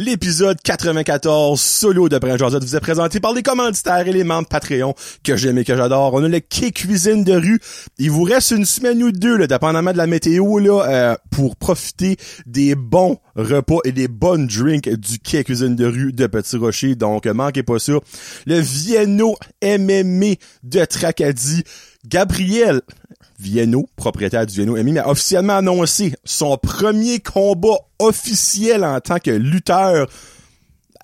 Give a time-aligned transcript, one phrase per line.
[0.00, 4.94] L'épisode 94 solo de Josette vous est présenté par les commanditaires et les membres Patreon
[5.24, 6.14] que j'aime et que j'adore.
[6.14, 7.58] On a le Quai Cuisine de rue.
[7.98, 11.56] Il vous reste une semaine ou deux, là, dépendamment de la météo, là, euh, pour
[11.56, 12.16] profiter
[12.46, 16.94] des bons repas et des bonnes drinks du Quai Cuisine de rue de Petit Rocher.
[16.94, 17.94] Donc, manquez pas ça.
[18.46, 19.34] Le Vienno
[19.64, 21.64] MMA de Tracadie.
[22.06, 22.82] Gabriel
[23.38, 29.30] Vienno, propriétaire du Vienno MMA, a officiellement annoncé son premier combat officiel en tant que
[29.30, 30.08] lutteur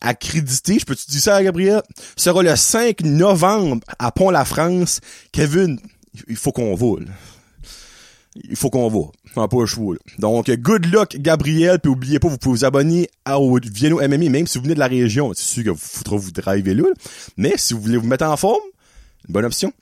[0.04, 1.82] accrédité, je peux-tu dire ça, Gabriel,
[2.16, 5.00] sera le 5 novembre à Pont-la-France.
[5.32, 5.80] Kevin,
[6.28, 7.06] il faut qu'on vole.
[8.36, 9.10] Il faut qu'on va.
[9.36, 11.78] En pas le Donc, good luck, Gabriel.
[11.80, 14.80] Puis oubliez pas, vous pouvez vous abonner au Vienno MMA, même si vous venez de
[14.80, 15.32] la région.
[15.34, 16.84] C'est sûr que vous foutrez vous driver là.
[17.36, 18.62] Mais si vous voulez vous mettre en forme,
[19.28, 19.72] une bonne option.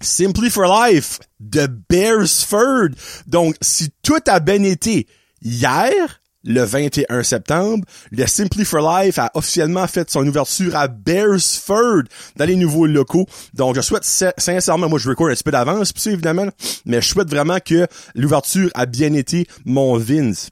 [0.00, 2.90] Simply for Life de Bearsford.
[3.26, 5.06] Donc, si tout a bien été
[5.42, 12.02] hier, le 21 septembre, le Simply for Life a officiellement fait son ouverture à Bearsford
[12.36, 13.26] dans les nouveaux locaux.
[13.54, 16.48] Donc, je souhaite sincèrement, moi je record un petit peu d'avance, évidemment,
[16.84, 20.50] mais je souhaite vraiment que l'ouverture a bien été mon Vince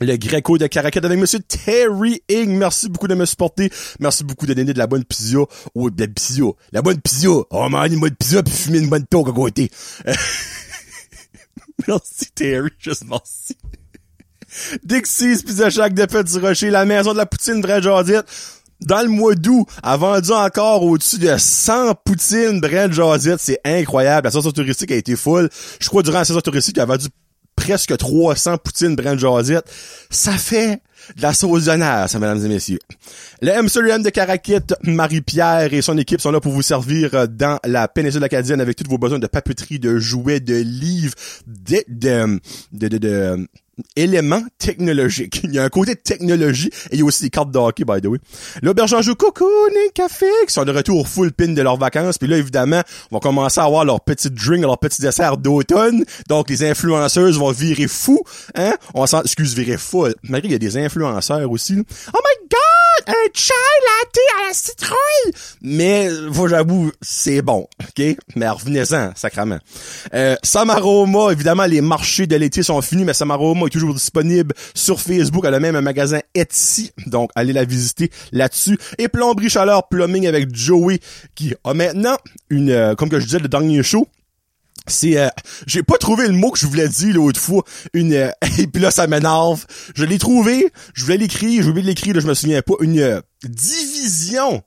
[0.00, 2.56] le Greco de Caracat avec Monsieur Terry Ing.
[2.56, 3.70] Merci beaucoup de me supporter.
[3.98, 5.38] Merci beaucoup de donner de la bonne pizza.
[5.74, 6.42] Oh, de la pizza.
[6.72, 7.28] La bonne pizza.
[7.50, 9.70] Oh, man, une bonne pizza puis fumer une bonne toque à côté.
[11.88, 12.70] merci Terry.
[12.78, 13.56] Juste merci.
[14.84, 16.70] Dixie's Pizza Shack de Petit Rocher.
[16.70, 18.24] La maison de la poutine vraie Jordite.
[18.82, 23.40] Dans le mois d'août, a vendu encore au-dessus de 100 poutines Brand Josette.
[23.40, 24.26] C'est incroyable.
[24.26, 25.48] La saison touristique a été full.
[25.80, 27.06] Je crois durant la saison touristique, elle a vendu
[27.56, 29.68] presque 300 poutines Brand Josette.
[30.10, 30.80] Ça fait
[31.16, 32.78] de la sauce d'honneur, ça, mesdames et messieurs.
[33.42, 37.88] Le Amsterdam de Caraquette, Marie-Pierre et son équipe sont là pour vous servir dans la
[37.88, 41.14] péninsule acadienne avec tous vos besoins de papeterie, de jouets, de livres,
[41.46, 42.40] de, de,
[42.72, 45.40] de, de, de éléments technologiques.
[45.44, 47.84] Il y a un côté technologie et il y a aussi des cartes de hockey,
[47.84, 48.18] by the way.
[48.62, 49.46] L'auberge en jeu Cocoon
[49.86, 52.18] et Café qui sont de retour full pin de leurs vacances.
[52.18, 56.04] Puis là, évidemment, on va commencer à avoir leur petit drink, leur petit dessert d'automne.
[56.28, 58.22] Donc, les influenceuses vont virer fou.
[58.54, 58.74] Hein?
[58.94, 59.22] On s'en...
[59.22, 60.06] Excuse, virer fou.
[60.22, 61.74] Malgré il y a des influenceurs aussi.
[61.76, 62.76] Oh my god!
[63.06, 65.32] un chai latte à la citrouille.
[65.62, 68.16] Mais, faut j'avoue, c'est bon, ok?
[68.34, 69.58] Mais revenez-en, sacrament.
[70.14, 75.00] Euh, Samaroma, évidemment, les marchés de l'été sont finis, mais Samaroma est toujours disponible sur
[75.00, 75.44] Facebook.
[75.46, 78.78] Elle a même un magasin Etsy, donc allez la visiter là-dessus.
[78.98, 81.00] Et Plomberie Chaleur Plumbing avec Joey,
[81.34, 82.16] qui a maintenant
[82.50, 84.06] une, euh, comme que je disais, le dernier show,
[84.86, 85.28] c'est euh,
[85.66, 87.64] j'ai pas trouvé le mot que je voulais dire l'autre fois.
[87.92, 89.66] Une euh, et puis là ça m'énerve.
[89.94, 90.72] Je l'ai trouvé.
[90.94, 91.62] Je voulais l'écrire.
[91.62, 92.74] J'ai oublié de l'écrire je me souviens pas.
[92.80, 94.62] Une euh, division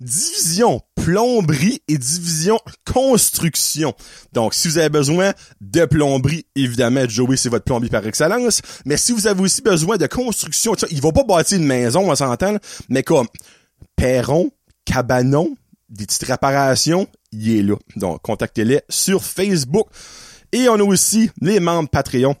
[0.00, 3.94] division plomberie et division construction
[4.32, 8.96] donc si vous avez besoin de plomberie évidemment Joey c'est votre plombier par excellence mais
[8.96, 12.56] si vous avez aussi besoin de construction il va pas bâtir une maison on s'entend
[12.88, 13.28] mais comme
[13.96, 14.50] perron
[14.84, 15.54] cabanon
[15.90, 17.76] des petites réparations, il est là.
[17.96, 19.88] Donc, contactez-les sur Facebook.
[20.52, 22.34] Et on a aussi les membres Patreon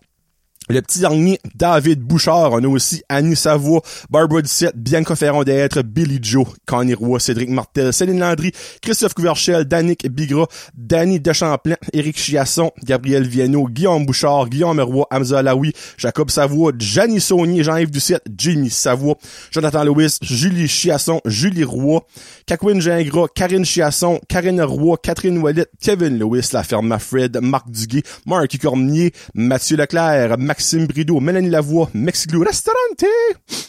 [0.72, 2.52] le petit dernier, David Bouchard.
[2.52, 7.50] On a aussi Annie Savoie, Barbara Dissette, Bianca Ferron d'être, Billy Joe, Connie Roy, Cédric
[7.50, 14.48] Martel, Céline Landry, Christophe Couverchel, Danick Bigra, Danny Dechamplain, Éric Chiasson, Gabriel Viano, Guillaume Bouchard,
[14.48, 19.16] Guillaume Roy, Hamza Alaoui, Jacob Savoie, Janie Saunier, Jean-Yves Ducette, Jimmy Savoie,
[19.50, 22.00] Jonathan Lewis, Julie Chiasson, Julie Roy,
[22.46, 28.02] Kakwin Gingras, Karine Chiasson, Karine Roy, Catherine Ouellet, Kevin Lewis, La Ferme Fred, Marc Duguay,
[28.26, 33.06] Marky Cormier, Mathieu Leclerc, Max Maxime Brideau, Mélanie Lavoie, Mexiglou Restaurante,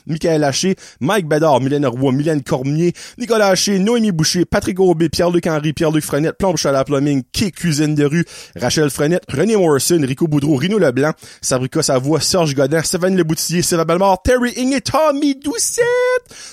[0.07, 5.47] Michael Haché, Mike Bedard, Mylène Roy, Mylène Cormier, Nicolas Haché, Noémie Boucher, Patrick Aubé, Pierre-Luc
[5.47, 6.35] Henry, Pierre-Luc Frenette,
[6.65, 8.25] à Plumbing, Kay Cuisine de rue,
[8.57, 13.85] Rachel Frenette, René Morrison, Rico Boudreau, Rino Leblanc, Sabrica Savoie, Serge Godin, Stéphane Leboutillier, Sylvain
[13.85, 15.85] Belmort, Terry Ing et Tommy Doucette.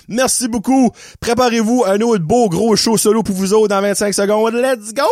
[0.07, 0.93] Merci beaucoup.
[1.19, 4.55] Préparez-vous un autre beau gros show solo pour vous autres dans 25 secondes.
[4.55, 5.03] Let's go!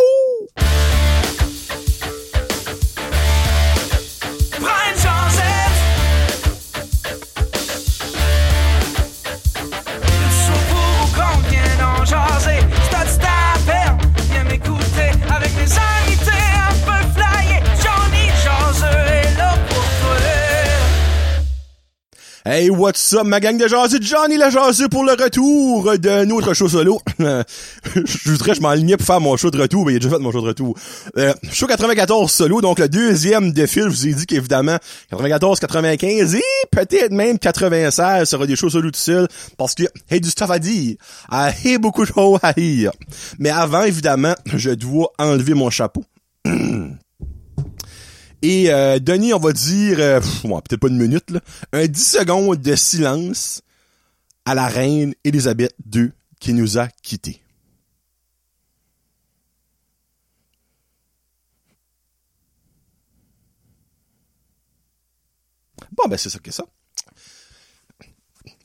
[22.49, 23.99] Hey, what's up, ma gang de jaseux?
[23.99, 27.01] Johnny le jaseux pour le retour de notre show solo.
[27.19, 30.21] je voudrais, je m'enlignais pour faire mon show de retour, mais il a déjà fait
[30.21, 30.77] mon show de retour.
[31.17, 34.77] Euh, show 94 solo, donc le deuxième défi, je vous ai dit qu'évidemment,
[35.09, 36.41] 94, 95 et
[36.71, 39.27] peut-être même 96 sera des shows solo tout seul,
[39.57, 40.95] parce que, hey, du stuff à dire.
[41.29, 42.91] Ah, hey, beaucoup de choses à dire.
[43.39, 46.05] Mais avant, évidemment, je dois enlever mon chapeau.
[48.41, 51.39] Et euh, Denis, on va dire, euh, peut-être pas une minute, là,
[51.73, 53.61] un 10 secondes de silence
[54.45, 57.41] à la reine Élisabeth II qui nous a quittés.
[65.91, 66.63] Bon, ben c'est ça que ça.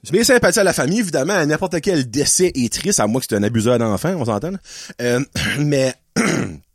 [0.05, 1.47] J'ai bien sympathie à la famille, évidemment.
[1.47, 4.53] N'importe quel décès est triste, à moins que c'est un abuseur d'enfant, on s'entend.
[5.01, 5.25] Euh,
[5.61, 5.95] mais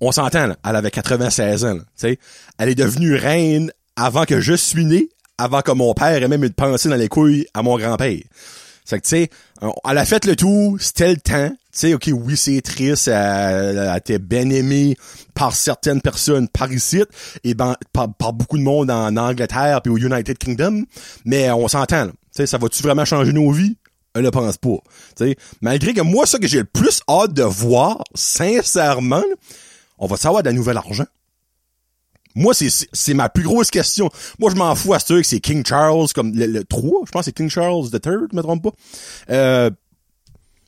[0.00, 1.78] on s'entend, elle avait 96 ans.
[1.94, 2.18] sais,
[2.58, 5.08] Elle est devenue reine avant que je suis né,
[5.38, 8.18] avant que mon père ait même une pensée dans les couilles à mon grand-père.
[8.84, 9.30] C'est que, tu sais,
[9.88, 11.50] elle a fait le tout, c'était le temps.
[11.50, 14.96] Tu sais, OK, oui, c'est triste, elle, a été bien aimée
[15.34, 17.02] par certaines personnes par ici
[17.44, 20.84] et ben, par, beaucoup de monde en Angleterre puis au United Kingdom,
[21.24, 22.06] mais on s'entend.
[22.06, 23.76] Tu sais, ça va-tu vraiment changer nos vies?
[24.14, 24.78] Elle ne pense pas.
[25.16, 29.22] Tu sais, malgré que moi, ça que j'ai le plus hâte de voir, sincèrement,
[29.98, 31.06] on va savoir de la nouvelle argent.
[32.34, 34.10] Moi, c'est ma plus grosse question.
[34.38, 37.20] Moi, je m'en fous à ce que c'est King Charles comme le, 3, je pense
[37.20, 38.00] que c'est King Charles III,
[38.30, 38.72] je me trompe pas.
[39.30, 39.70] Euh,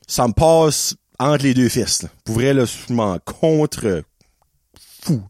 [0.07, 2.03] ça me passe entre les deux fils.
[2.03, 2.09] Là.
[2.25, 4.03] Pour vrai, là, je m'en contre
[5.03, 5.21] fou.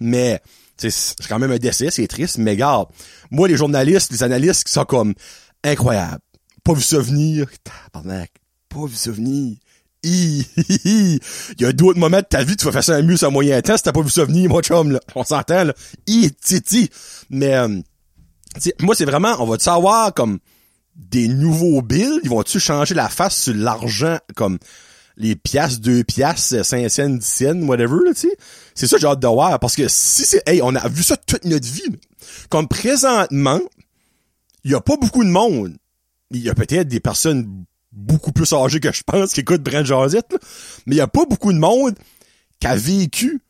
[0.00, 0.40] mais
[0.76, 2.88] c'est quand même un décès, c'est triste, mais regarde,
[3.30, 5.14] moi, les journalistes, les analystes qui sont comme
[5.62, 6.20] incroyable.
[6.64, 7.46] Pas vu ça venir.
[7.92, 8.96] Pas vu
[10.02, 10.44] Il
[11.58, 13.60] y a d'autres moments de ta vie, tu vas faire ça un mieux à moyen
[13.60, 15.00] temps si t'as pas vu ça venir, mon chum, là.
[15.14, 15.74] On s'entend, là.
[16.06, 16.88] I, titi.
[17.28, 17.68] Mais, euh,
[18.80, 20.38] moi, c'est vraiment, on va te savoir, comme,
[20.96, 24.58] des nouveaux bills, ils vont-tu changer la face sur l'argent, comme,
[25.16, 28.36] les piastres, deux piastres, cinq cents, dix cents, whatever, là, tu sais?
[28.74, 31.16] C'est ça, j'ai hâte de voir, parce que si c'est, hey, on a vu ça
[31.18, 31.98] toute notre vie.
[32.48, 33.60] Comme présentement,
[34.64, 35.76] il y a pas beaucoup de monde.
[36.30, 39.84] Il y a peut-être des personnes beaucoup plus âgés que je pense qui écoutent Brent
[39.84, 40.36] Josette,
[40.86, 41.94] mais il y a pas beaucoup de monde
[42.60, 43.40] qui a vécu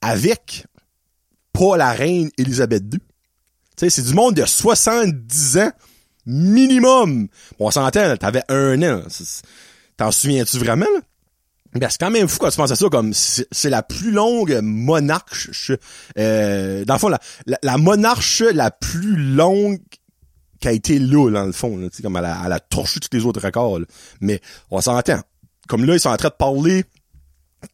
[0.00, 0.66] avec
[1.52, 2.98] pas la reine Elisabeth II.
[2.98, 3.00] Tu
[3.76, 5.72] sais, c'est du monde de 70 ans
[6.26, 7.28] minimum.
[7.58, 9.02] Bon, on s'entend, t'avais un an.
[9.96, 11.00] T'en souviens-tu vraiment, là?
[11.74, 14.60] Ben, c'est quand même fou quand tu penses à ça, comme c'est la plus longue
[14.62, 15.72] monarche,
[16.16, 17.18] euh, dans le fond, la,
[17.64, 19.80] la monarche la plus longue
[20.64, 23.14] qui a été là, dans le fond, là, comme elle a, elle a torché tous
[23.14, 23.80] les autres records.
[24.22, 24.40] Mais
[24.70, 25.20] on s'entend.
[25.68, 26.84] Comme là, ils sont en train de parler.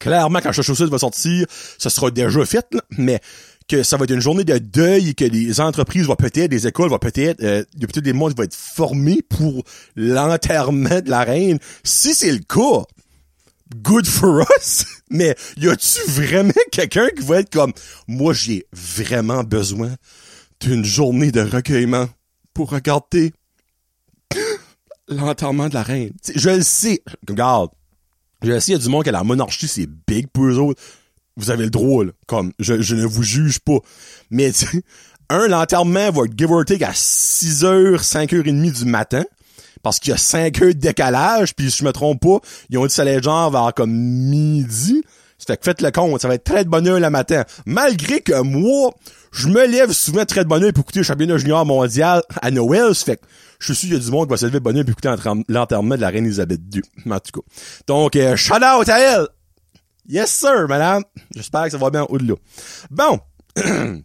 [0.01, 1.47] Clairement, quand Chaussure va sortir,
[1.79, 2.67] ça sera déjà fait,
[2.99, 3.21] mais
[3.69, 6.91] que ça va être une journée de deuil, que les entreprises vont peut-être, les écoles
[6.91, 9.63] vont peut-être, euh, il peut-être des mondes vont être formés pour
[9.95, 11.61] l'enterrement de la reine.
[11.85, 12.85] Si c'est le cas,
[13.77, 14.85] good for us.
[15.11, 17.73] Mais y a-tu vraiment quelqu'un qui va être comme,
[18.09, 19.95] moi j'ai vraiment besoin
[20.61, 22.09] d'une journée de recueillement?
[22.55, 23.33] Pour regarder
[25.09, 26.13] l'enterrement de la reine.
[26.35, 27.03] je le sais.
[27.29, 27.71] Regarde.
[28.43, 30.59] Je le sais, il y a du monde que la monarchie, c'est big pour eux
[30.59, 30.81] autres.
[31.37, 33.79] Vous avez le droit, Comme, je, ne vous juge pas.
[34.31, 34.51] Mais,
[35.29, 39.25] un, l'enterrement va être give or take à 6h, 5h30 du matin.
[39.83, 42.77] Parce qu'il y a 5 heures de décalage, puis si je me trompe pas, ils
[42.77, 45.03] ont dit ça les gens vers comme midi.
[45.41, 47.45] Ça fait que faites le compte, ça va être très de bonne heure le matin.
[47.65, 48.93] Malgré que moi,
[49.33, 52.51] je me lève souvent très de bonne heure pour écouter le championnat junior mondial à
[52.51, 52.95] Noël.
[52.95, 53.23] Fait que
[53.59, 54.85] je suis sûr qu'il y a du monde qui va se lever de bonne heure
[54.85, 56.83] pour écouter l'enterrement de la reine Elisabeth II.
[57.11, 57.47] En tout cas.
[57.87, 59.29] Donc, euh, shout out à elle!
[60.07, 61.05] Yes, sir, madame.
[61.35, 62.35] J'espère que ça va bien au-delà.
[62.91, 63.21] Bon.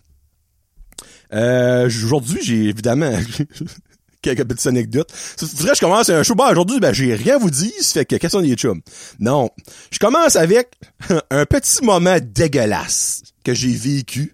[1.33, 3.11] euh, aujourd'hui, j'ai évidemment
[4.25, 5.11] quelques petites anecdotes.
[5.11, 6.35] Faudrait que je commence un show.
[6.35, 7.71] Bon, aujourd'hui, ben, j'ai rien à vous dire.
[7.79, 8.81] Ça fait que, question des chums.
[9.19, 9.49] Non.
[9.91, 10.71] Je commence avec
[11.29, 14.33] un petit moment dégueulasse que j'ai vécu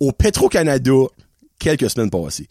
[0.00, 0.92] au Petro-Canada
[1.58, 2.48] quelques semaines passées.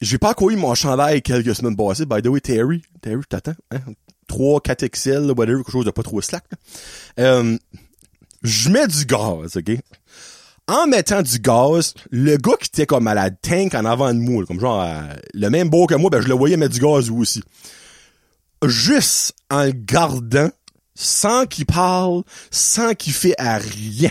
[0.00, 2.06] J'ai pas eu mon chandail quelques semaines passées.
[2.06, 3.80] By the way, Terry, Terry, t'attends, hein?
[4.28, 6.44] 3, 4 XL, whatever, quelque chose de pas trop slack.
[7.18, 7.58] Euh,
[8.42, 9.78] je mets du gaz, OK?
[10.68, 14.20] En mettant du gaz, le gars qui était comme à la tank en avant de
[14.20, 16.80] moi, comme genre euh, le même beau que moi, ben je le voyais mettre du
[16.80, 17.42] gaz lui aussi.
[18.64, 20.50] Juste en le gardant,
[20.94, 24.10] sans qu'il parle, sans qu'il fait à rien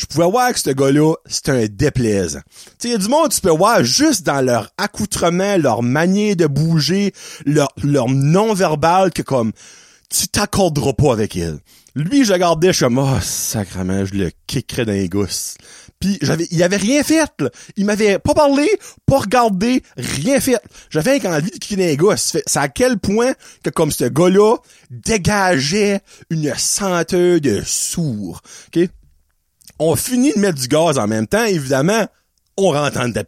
[0.00, 2.40] je pouvais voir que ce gars-là, c'est un déplaisant.
[2.46, 5.82] Tu sais, il y a du monde, tu peux voir juste dans leur accoutrement, leur
[5.82, 7.12] manière de bouger,
[7.44, 9.52] leur, leur non-verbal, que comme,
[10.08, 11.58] tu t'accorderas pas avec elle.
[11.94, 15.56] Lui, je regardais, je suis comme, oh, sacrement, je le kickerais dans les gousses.
[16.00, 17.30] Puis j'avais, il avait rien fait.
[17.38, 17.50] Là.
[17.76, 18.68] Il m'avait pas parlé,
[19.04, 20.56] pas regardé, rien fait.
[20.88, 22.38] J'avais envie de kicker dans les gousses.
[22.46, 24.56] C'est à quel point que comme ce gars-là
[24.90, 28.40] dégageait une senteur de sourd.
[28.68, 28.88] Ok?
[29.78, 32.06] On finit de mettre du gaz en même temps, évidemment,
[32.56, 33.24] on rentre en dedans.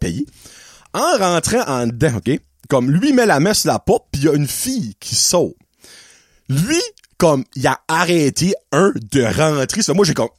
[0.95, 2.39] En rentrant en dedans, OK,
[2.69, 5.15] comme lui met la main sur la porte, puis il y a une fille qui
[5.15, 5.57] saute.
[6.49, 6.81] Lui,
[7.23, 9.81] comme, il a arrêté, un, de rentrer.
[9.83, 10.31] Ça, moi, j'ai comme,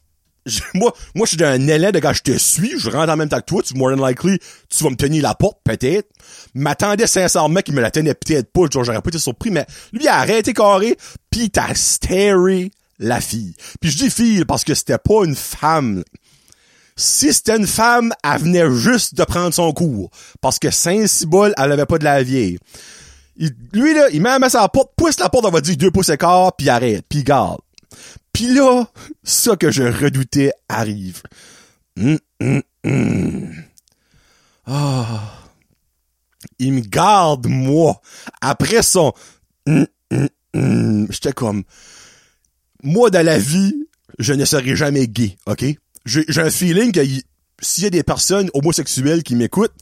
[0.74, 3.30] moi, moi, je suis d'un élan de quand je te suis, je rentre en même
[3.30, 4.38] temps que toi, tu, more than likely,
[4.68, 6.10] tu vas me tenir la porte, peut-être.
[6.52, 9.64] M'attendais sincèrement qu'il me la tenait peut-être pas, genre, j'aurais pas été surpris, mais
[9.94, 10.98] lui, il a arrêté carré,
[11.30, 13.54] pis t'as staré la fille.
[13.80, 16.04] Puis je dis fille parce que c'était pas une femme.
[16.96, 20.10] Si c'était une femme, elle venait juste de prendre son cours.
[20.42, 22.58] Parce que Saint-Cybole, elle avait pas de la vieille.
[23.36, 25.60] Il- lui, là, il met la main sur la porte, pousse la porte, on va
[25.60, 27.60] dire deux pouces et quart, puis arrête, puis garde.
[28.32, 28.84] Puis là,
[29.22, 31.22] ça que je redoutais arrive.
[31.98, 33.52] Hum, hum.
[34.66, 35.20] Ah.
[36.58, 38.00] Il me garde, moi.
[38.40, 39.12] Après son...
[39.66, 41.06] Hum, hum, hum.
[41.10, 41.64] J'étais comme...
[42.82, 43.74] Moi, dans la vie,
[44.18, 45.64] je ne serai jamais gay, OK?
[46.04, 47.00] J'ai un feeling que
[47.60, 49.72] s'il y a des personnes homosexuelles qui m'écoutent,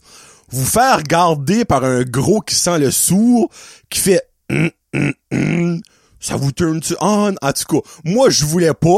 [0.49, 3.49] vous faire garder par un gros qui sent le sourd,
[3.89, 4.21] qui fait...
[4.49, 5.81] Hum, hum, hum,
[6.19, 7.35] ça vous turn tu on?
[7.41, 8.97] En tout cas, moi, je voulais pas.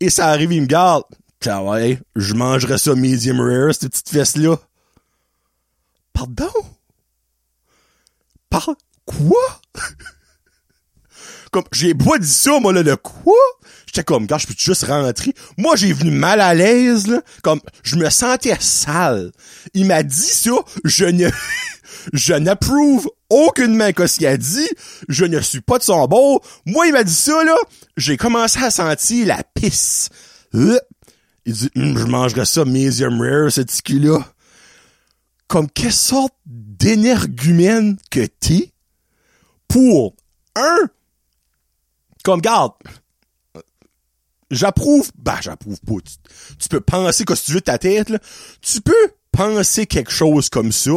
[0.00, 1.04] Et ça arrive, il me garde.
[1.44, 4.56] Ouais, je mangerais ça medium rare, cette petite fesse-là.
[6.12, 6.52] Pardon?
[8.48, 8.70] Par
[9.04, 9.60] quoi?
[11.52, 13.34] comme, j'ai pas dit ça, moi, là, le quoi?
[13.86, 15.34] J'étais comme, quand je peux juste rentrer.
[15.58, 17.20] Moi, j'ai venu mal à l'aise, là.
[17.42, 19.32] Comme, je me sentais sale.
[19.74, 21.28] Il m'a dit ça, je ne,
[22.14, 24.68] je n'approuve aucunement que ce qu'il a dit.
[25.10, 26.40] Je ne suis pas de son bord.
[26.64, 27.54] Moi, il m'a dit ça, là.
[27.98, 30.08] J'ai commencé à sentir la pisse.
[30.54, 30.80] Euh.
[31.44, 34.20] Il dit, Hum, je mangerais ça medium rare, ce petit-là.
[35.48, 38.72] Comme, quelle sorte d'énergumène que t'es
[39.68, 40.14] pour,
[40.56, 40.88] un,
[42.22, 42.72] comme, garde,
[44.50, 46.00] j'approuve, bah, j'approuve pas.
[46.04, 46.14] Tu,
[46.58, 48.18] tu peux penser que si tu veux de ta tête, là,
[48.60, 50.92] tu peux penser quelque chose comme ça,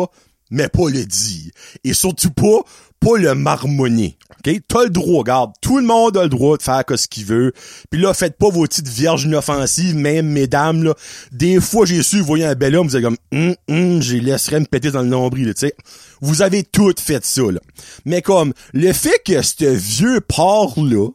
[0.51, 1.51] mais pas le dire.
[1.83, 2.61] Et surtout pas,
[2.99, 4.17] pas le marmonner.
[4.45, 4.59] OK?
[4.67, 5.53] T'as le droit, regarde.
[5.61, 7.53] Tout le monde a le droit de faire que ce qu'il veut.
[7.89, 10.93] Puis là, faites pas vos petites vierges inoffensives, même mesdames, là.
[11.31, 14.19] Des fois, j'ai su, vous voyez un bel homme, vous êtes comme, hum, hum, j'y
[14.19, 15.75] laisserais me péter dans le nombril, là, tu sais.
[16.21, 17.59] Vous avez toutes fait ça, là.
[18.05, 21.09] Mais comme, le fait que ce vieux porc-là,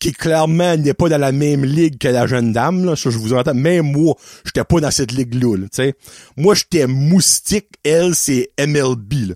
[0.00, 3.18] qui clairement n'est pas dans la même ligue que la jeune dame, là, ça, je
[3.18, 5.94] vous entends, même moi, j'étais pas dans cette ligue-là, là, tu sais.
[6.36, 9.34] Moi, j'étais moustique, elle, c'est MLB, là.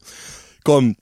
[0.64, 0.94] Comme,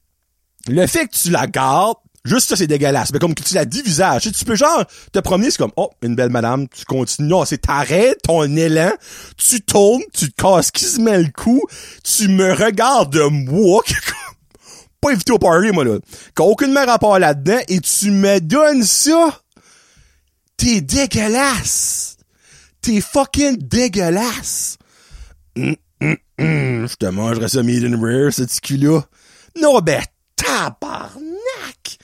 [0.69, 3.13] le fait que tu la gardes, juste ça, c'est dégueulasse.
[3.13, 5.91] Mais comme que tu la dis visage, tu peux genre te promener, c'est comme, oh,
[6.03, 7.29] une belle madame, tu continues.
[7.29, 8.93] Non, c'est t'arrêtes ton élan,
[9.37, 11.63] tu tournes, tu te casses qui se met le cou,
[12.03, 13.83] tu me regardes de moi,
[15.01, 15.99] pas invité au party, moi, là,
[16.41, 19.39] aucunement rapport là-dedans, et tu me donnes ça.
[20.57, 22.17] T'es dégueulasse.
[22.81, 24.79] T'es fucking dégueulasse.
[25.57, 26.89] Hum, hum, hum.
[26.89, 29.03] Je te mangerais ça medium rare, ce petit cul-là.
[29.61, 30.03] Non, ben,
[30.37, 31.99] tabarnak!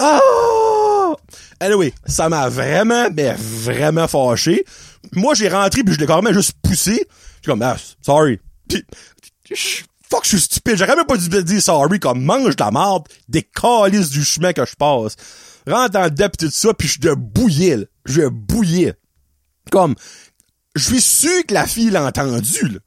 [0.00, 1.16] Oh!
[1.60, 4.64] Anyway, ça m'a vraiment, mais vraiment fâché.
[5.12, 6.92] Moi, j'ai rentré puis je l'ai carrément juste poussé.
[6.94, 8.38] Suis comme, ah, sorry.
[8.68, 8.84] Puis,
[10.08, 10.76] fuck, je suis stupide.
[10.76, 14.52] J'aurais même pas dû dire sorry comme mange de la marde des calices du chemin
[14.52, 15.16] que je passe.
[15.68, 17.86] Rentre dans le dep tout ça puis je de bouillais.
[18.06, 18.94] Je bouillais.
[19.70, 19.94] Comme,
[20.74, 22.78] je suis sûr que la fille l'a entendu.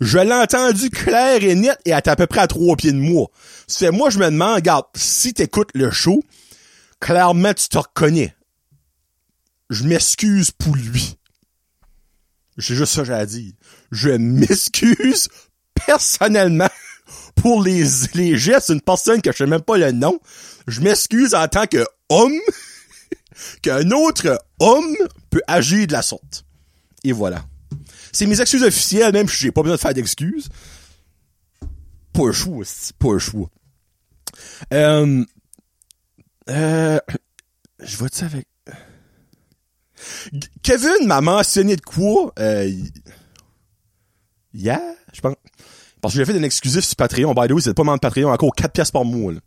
[0.00, 2.92] Je l'ai entendu clair et net et elle est à peu près à trois pieds
[2.92, 3.28] de moi.
[3.68, 6.22] Fait, moi, je me demande, regarde, si t'écoutes le show,
[7.00, 8.34] clairement, tu te reconnais.
[9.70, 11.16] Je m'excuse pour lui.
[12.56, 13.52] J'ai juste ça que j'ai à dire.
[13.92, 15.28] Je m'excuse
[15.86, 16.70] personnellement
[17.36, 17.84] pour les,
[18.14, 20.18] les gestes d'une personne que je sais même pas le nom.
[20.68, 22.38] Je m'excuse en tant que homme
[23.62, 24.96] qu'un autre homme
[25.30, 26.44] peut agir de la sorte.
[27.04, 27.44] Et voilà.
[28.12, 30.48] C'est mes excuses officielles, même si j'ai pas besoin de faire d'excuses.
[32.12, 32.64] Pas le choix,
[32.98, 33.48] pas le choix.
[34.74, 35.24] Euh,
[36.50, 36.98] euh,
[37.80, 38.46] je vois ça avec...
[40.62, 42.70] Kevin m'a mentionné de quoi, euh,
[44.52, 44.80] hier,
[45.12, 45.34] je pense.
[46.00, 47.34] Parce que j'ai fait un exclusif sur Patreon.
[47.34, 49.40] By the way, c'est pas membre de Patreon, encore 4 pièces par mois, là.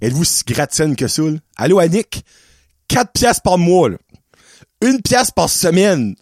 [0.00, 1.38] Êtes-vous si gratienne que ça, là?
[1.56, 2.24] Allô, Annick?
[2.88, 3.96] 4 pièces par mois, là.
[4.82, 6.14] Une pièce par semaine.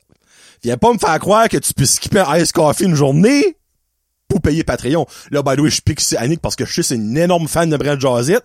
[0.63, 3.57] Viens pas me faire croire que tu peux skipper un Ice Coffee une journée
[4.29, 5.07] pour payer Patreon.
[5.31, 7.69] Là, by the way, je pique Annick parce que je sais c'est une énorme fan
[7.69, 8.45] de Brent Jazette,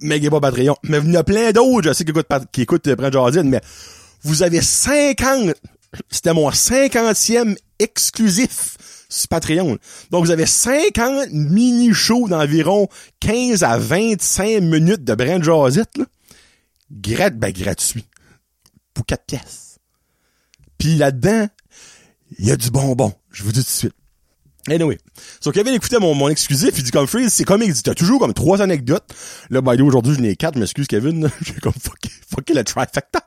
[0.00, 0.76] mais pas Patreon.
[0.84, 3.44] Mais il y en a plein d'autres, je sais, qui écoutent, qui écoutent euh, Jazette,
[3.44, 3.60] mais
[4.22, 5.54] vous avez 50,
[6.08, 8.76] c'était mon 50e exclusif
[9.10, 9.76] sur Patreon.
[10.10, 12.88] Donc, vous avez 50 mini-shows d'environ
[13.20, 16.04] 15 à 25 minutes de Brent Jazette, là.
[17.30, 18.06] Ben, gratuit.
[18.94, 19.78] Pour 4 pièces.
[20.78, 21.48] Puis là-dedans,
[22.38, 23.12] il y a du bonbon.
[23.30, 23.94] Je vous dis tout de suite.
[24.70, 24.98] Anyway.
[25.40, 27.94] So, Kevin écoutait mon, mon exclusif, il dit comme Freeze, c'est comme il dit, t'as
[27.94, 29.04] toujours comme trois anecdotes.
[29.50, 31.28] Là, by the aujourd'hui, je n'ai quatre, je m'excuse, Kevin.
[31.40, 33.20] J'ai comme fucké, fucké le trifecta.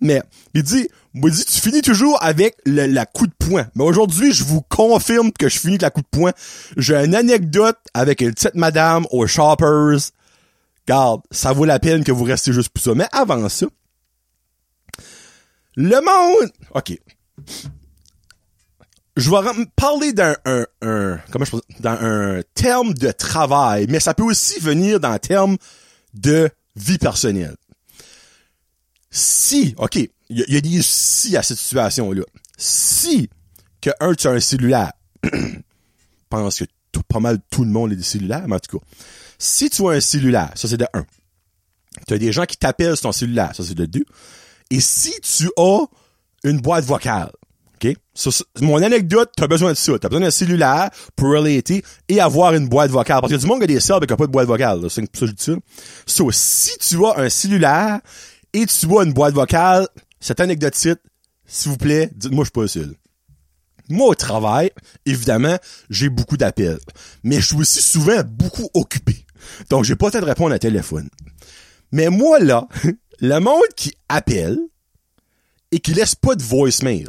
[0.00, 0.22] Mais,
[0.54, 3.66] il dit, il dit, tu finis toujours avec le, la coup de poing.
[3.74, 6.32] Mais aujourd'hui, je vous confirme que je finis avec la coup de poing.
[6.78, 9.98] J'ai une anecdote avec une petite madame aux Shoppers.
[10.88, 12.94] Garde, ça vaut la peine que vous restez juste pour ça.
[12.94, 13.66] Mais avant ça,
[15.76, 16.98] le monde, ok
[19.16, 24.14] je vais parler d'un un, un, comment je dans un terme de travail, mais ça
[24.14, 25.56] peut aussi venir dans un terme
[26.12, 27.56] de vie personnelle.
[29.10, 29.96] Si, ok,
[30.28, 32.24] il y, a des si à cette situation-là.
[32.58, 33.30] Si
[33.80, 34.92] que un, tu as un cellulaire,
[36.28, 38.84] pense que tout, pas mal tout le monde a des cellulaires, mais en tout cas,
[39.38, 41.06] si tu as un cellulaire, ça c'est de un.
[42.06, 44.04] Tu as des gens qui t'appellent sur ton cellulaire, ça c'est de deux.
[44.70, 45.86] Et si tu as
[46.44, 47.30] une boîte vocale,
[47.84, 47.94] OK?
[48.62, 49.98] mon anecdote, t'as besoin de ça.
[49.98, 53.20] T'as besoin d'un cellulaire pour relater et avoir une boîte vocale.
[53.20, 54.80] Parce a du monde qui a des cells mais qui n'a pas de boîte vocale.
[54.88, 55.52] C'est pour ça que je ça.
[56.06, 58.00] So, si tu as un cellulaire
[58.52, 59.86] et tu as une boîte vocale,
[60.20, 60.94] cette anecdote-ci,
[61.44, 62.94] s'il vous plaît, dites-moi je suis pas seul.
[63.88, 64.70] Moi, au travail,
[65.04, 65.56] évidemment,
[65.90, 66.80] j'ai beaucoup d'appels.
[67.22, 69.24] Mais je suis aussi souvent beaucoup occupé.
[69.70, 71.08] Donc, j'ai pas le temps de répondre à téléphone.
[71.92, 72.66] Mais moi, là,
[73.20, 74.58] le monde qui appelle
[75.70, 77.06] et qui laisse pas de voicemail,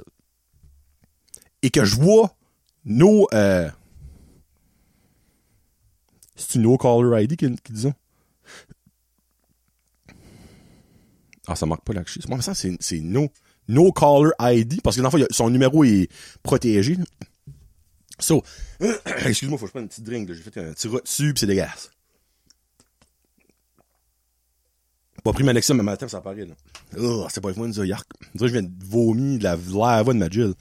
[1.61, 2.35] et que je vois
[2.85, 3.27] nos...
[3.33, 3.69] Euh,
[6.35, 7.93] C'est-tu No Caller ID qui, qui ça?
[11.47, 13.29] Ah, ça marque pas la Moi, ça, c'est, c'est No,
[13.67, 16.09] no Caller ID, parce que dans le fond, son numéro est
[16.43, 16.97] protégé.
[18.19, 18.43] So,
[19.25, 20.31] excuse-moi, faut que je prenne une petite drink.
[20.31, 21.91] J'ai fait un petit dessus, pis c'est dégueulasse.
[25.23, 26.55] Pas pris ma Nexium, mais matin, ça apparaît, là.
[27.29, 28.07] C'est pas le fun, ça, yark.
[28.35, 30.53] Je viens de vomir de la lava de ma Jill.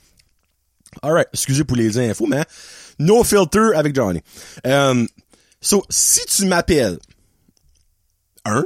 [1.02, 2.44] Alright, excusez pour les infos, mais
[2.98, 4.20] no filter avec Johnny.
[4.64, 5.08] Um,
[5.60, 6.98] so, si tu m'appelles
[8.44, 8.64] un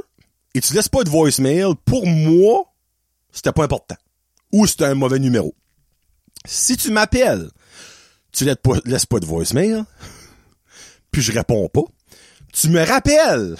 [0.53, 2.65] et tu laisses pas de voicemail, pour moi,
[3.31, 3.95] c'était pas important.
[4.51, 5.55] Ou c'était un mauvais numéro.
[6.45, 7.49] Si tu m'appelles,
[8.31, 9.83] tu laisses pas, laisses pas de voicemail,
[11.11, 11.83] puis je réponds pas,
[12.53, 13.55] tu me rappelles,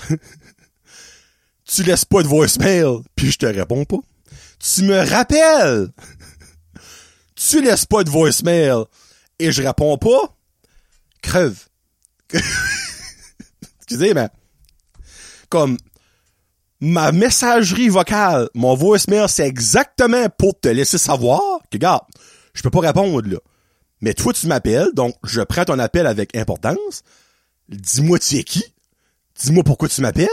[1.66, 4.00] tu laisses pas de voicemail, puis je te réponds pas,
[4.60, 5.90] tu me rappelles,
[7.52, 8.86] tu laisses pas de voicemail?
[9.38, 10.38] Et je réponds pas,
[11.22, 11.68] creve.
[13.80, 14.30] Excusez, mais
[15.50, 15.78] comme
[16.80, 22.04] ma messagerie vocale, mon voicemail, c'est exactement pour te laisser savoir que, regarde,
[22.54, 23.40] je peux pas répondre là.
[24.00, 27.04] Mais toi, tu m'appelles, donc je prends ton appel avec importance.
[27.68, 28.64] Dis-moi tu es qui?
[29.36, 30.30] Dis-moi pourquoi tu m'appelles.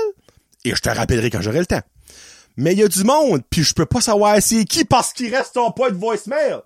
[0.65, 1.83] Et je te rappellerai quand j'aurai le temps.
[2.57, 5.35] Mais il y a du monde, puis je peux pas savoir c'est qui parce qu'il
[5.35, 6.61] reste ton pas de voicemail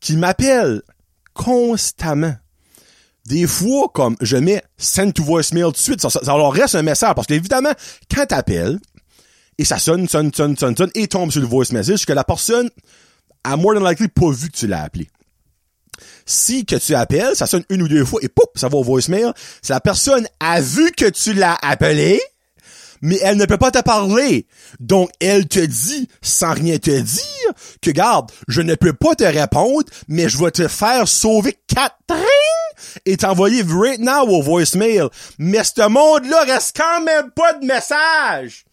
[0.00, 0.82] qui m'appellent
[1.34, 2.34] constamment.
[3.26, 6.82] Des fois, comme je mets send to voicemail tout de suite, ça, leur reste un
[6.82, 7.14] message.
[7.14, 7.72] Parce qu'évidemment,
[8.12, 8.78] quand t'appelles,
[9.58, 12.24] et ça sonne, sonne, sonne, sonne, sonne, et tombe sur le voice message, que la
[12.24, 12.70] personne
[13.44, 15.08] a more than likely pas vu que tu l'as appelé.
[16.24, 18.82] Si que tu appelles, ça sonne une ou deux fois, et pouf, ça va au
[18.82, 22.20] voicemail, c'est la personne a vu que tu l'as appelé,
[23.00, 24.46] mais elle ne peut pas te parler.
[24.78, 29.24] Donc, elle te dit, sans rien te dire, que garde, je ne peux pas te
[29.24, 32.26] répondre, mais je vais te faire sauver Catherine
[33.04, 35.08] et t'envoyer right now au voicemail.
[35.38, 38.64] Mais ce monde-là reste quand même pas de message.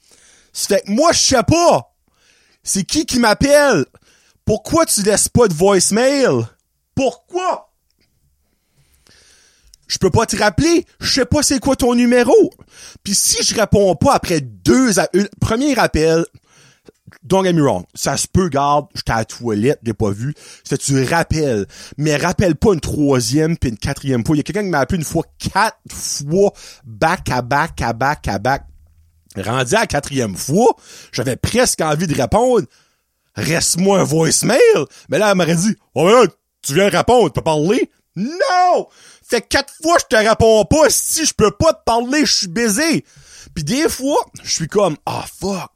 [0.54, 1.94] Ça fait que moi, je sais pas.
[2.64, 3.86] C'est qui qui m'appelle?
[4.46, 6.46] Pourquoi tu laisses pas de voicemail?
[6.96, 7.67] Pourquoi?
[9.88, 12.54] Je peux pas te rappeler, je sais pas c'est quoi ton numéro.
[13.04, 15.08] Puis si je réponds pas après deux a
[15.40, 16.26] premier appel,
[17.24, 20.34] don't get me wrong, ça se peut, garde, j'étais à la toilette, j'ai pas vu.
[20.64, 21.66] Ça tu rappelles,
[21.98, 24.36] mais rappelle pas une troisième puis une quatrième fois.
[24.36, 26.52] Il y a quelqu'un qui m'a appelé une fois quatre fois
[26.86, 28.64] back à back à back à back.
[29.38, 30.76] Rendu à la quatrième fois,
[31.12, 32.66] j'avais presque envie de répondre.
[33.36, 34.58] Reste-moi un voicemail.
[35.10, 36.26] Mais là, elle m'aurait dit, oh,
[36.64, 37.92] tu viens répondre, tu peux parler?
[38.16, 38.88] Non!
[39.28, 40.90] Fait quatre fois, je te réponds pas.
[40.90, 43.04] Si je peux pas te parler, je suis baisé.
[43.54, 45.70] Puis des fois, je suis comme, ah, fuck.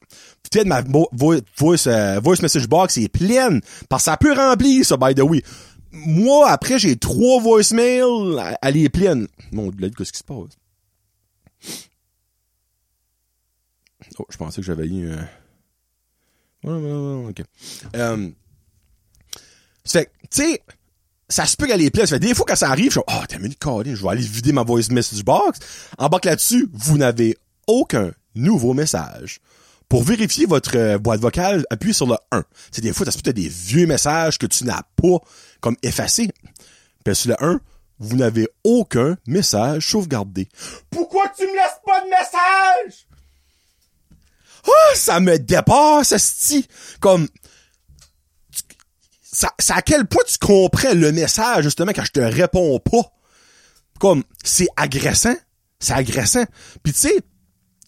[0.44, 3.62] Peut-être ma voice, euh, voice message box est pleine.
[3.90, 5.44] Parce que ça peut remplir, ça, by the way.
[5.92, 9.28] Moi, après, j'ai trois voicemails, elle est pleine.
[9.52, 10.58] Mon dieu, qu'est-ce qui se passe?
[14.18, 15.12] Oh, je pensais que j'avais eu
[16.64, 17.28] un...
[17.30, 17.42] ok.
[17.96, 18.30] Euh,
[19.84, 20.62] fait tu sais,
[21.32, 22.06] ça se peut qu'elle est pleine.
[22.06, 23.56] Ça fait des fois quand ça arrive, je suis oh, t'as mis
[23.96, 25.60] je vais aller vider ma voice message box.
[25.98, 29.40] En bas là-dessus, vous n'avez aucun nouveau message.
[29.90, 32.44] Pour vérifier votre euh, boîte vocale, appuyez sur le 1.
[32.72, 35.18] C'est des fois, ça se peut être des vieux messages que tu n'as pas
[35.60, 36.30] comme effacés.
[37.04, 37.60] Puis sur le 1,
[38.00, 40.48] vous n'avez aucun message sauvegardé.
[40.90, 43.08] Pourquoi tu me laisses pas de message?
[44.66, 46.68] Ah, ça me dépasse, sti.
[47.00, 47.28] Comme,
[49.32, 53.12] ça, à quel point tu comprends le message, justement, quand je te réponds pas?
[54.00, 55.36] Comme, c'est agressant.
[55.80, 56.44] C'est agressant.
[56.84, 57.24] Puis tu sais,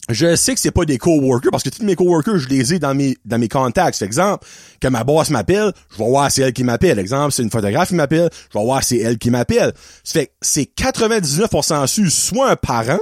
[0.10, 2.80] je sais que c'est pas des coworkers parce que tous mes coworkers, je les ai
[2.80, 4.00] dans mes dans mes contacts.
[4.00, 4.48] Par exemple,
[4.80, 7.00] que ma boss m'appelle, je vais voir c'est elle qui m'appelle.
[7.00, 9.74] Exemple, c'est une photographe qui m'appelle, je vais voir c'est elle qui m'appelle.
[10.04, 13.00] Ça fait c'est 99% su soit un parent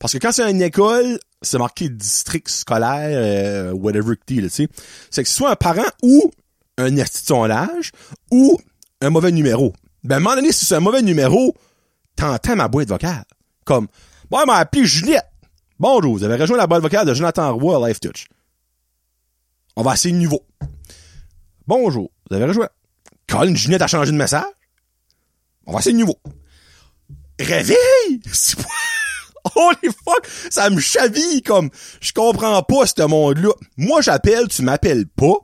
[0.00, 4.68] parce que quand c'est une école, c'est marqué district scolaire euh, whatever que tu sais.
[5.10, 6.30] C'est que soit un parent ou
[6.78, 7.34] un institut
[8.30, 8.58] ou
[9.00, 9.72] un mauvais numéro.
[10.04, 11.54] Ben à un moment donné, si c'est un mauvais numéro,
[12.16, 13.24] t'entends ma boîte vocale.
[13.64, 13.88] Comme
[14.30, 15.30] Bon, m'a appelé Juliette.
[15.78, 18.28] Bonjour, vous avez rejoint la boîte vocale de Jonathan Roy à Life Touch.
[19.76, 20.40] On va essayer de nouveau.
[21.66, 22.68] Bonjour, vous avez rejoint.
[23.28, 24.44] Colin Juliette a changé de message.
[25.66, 26.18] On va essayer de nouveau.
[27.38, 28.22] Réveille!
[29.54, 30.26] Holy fuck!
[30.50, 33.50] Ça me chaville comme, je comprends pas ce monde-là.
[33.76, 35.36] Moi, j'appelle, tu m'appelles pas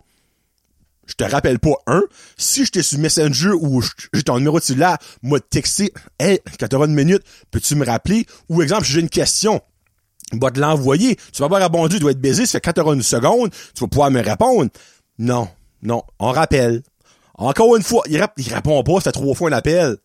[1.09, 2.03] je te rappelle pas un,
[2.37, 6.87] si j'étais sur Messenger ou j'ai ton numéro de cellulaire, moi texter, hey, quand t'auras
[6.87, 8.27] une minute, peux-tu me rappeler?
[8.51, 9.61] Ou exemple, j'ai une question.
[10.33, 11.17] Va te l'envoyer.
[11.33, 13.81] Tu vas pas répondre, tu dois être baisé, ça fait quand t'auras une seconde, tu
[13.81, 14.71] vas pouvoir me répondre.
[15.19, 15.49] Non,
[15.83, 16.83] non, on rappelle.
[17.35, 19.97] Encore une fois, il, répond pas, c'était trois fois un appel.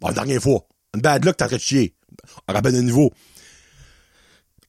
[0.00, 0.66] Bon, la dernière fois.
[0.94, 1.94] Une bad luck, t'as de chier.
[2.46, 3.10] On rappelle de nouveau.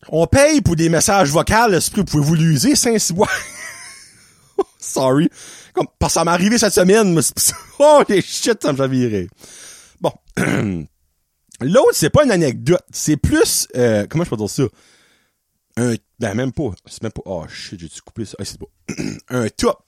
[0.09, 2.97] On paye pour des messages vocaux, l'esprit, vous pouvez vous l'user, saint
[4.79, 5.29] Sorry.
[5.73, 7.19] Comme, parce que ça m'est arrivé cette semaine.
[7.79, 9.27] oh, les shit, ça me chavirait.
[9.99, 10.11] Bon.
[11.61, 12.83] L'autre, c'est pas une anecdote.
[12.91, 14.63] C'est plus, euh, comment je peux dire ça?
[15.77, 16.71] Un, ben, même pas.
[16.85, 18.35] C'est même pas, oh shit, j'ai-tu coupé ça?
[18.39, 18.67] Ah, c'est pas.
[19.29, 19.83] un top.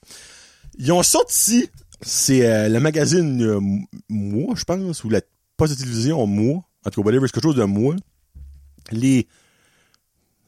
[0.78, 1.68] Ils ont sorti,
[2.02, 3.60] c'est euh, le magazine euh,
[4.08, 5.20] Moi, je pense, ou la
[5.56, 6.62] poste de télévision Moi.
[6.84, 7.96] En tout cas, whatever, c'est quelque chose de Moi.
[8.90, 9.26] Les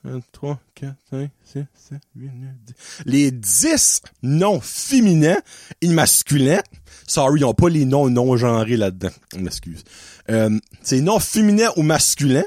[0.09, 2.75] 1, 3, 4, 5, 6, 7, 8, 9, 10.
[3.07, 5.41] Les 10 noms féminins
[5.81, 6.63] et masculins.
[7.07, 9.11] Sorry, ils n'ont pas les noms non-genrés là-dedans.
[9.37, 9.85] On m'excuse.
[10.31, 12.47] Euh, c'est noms féminins ou masculins.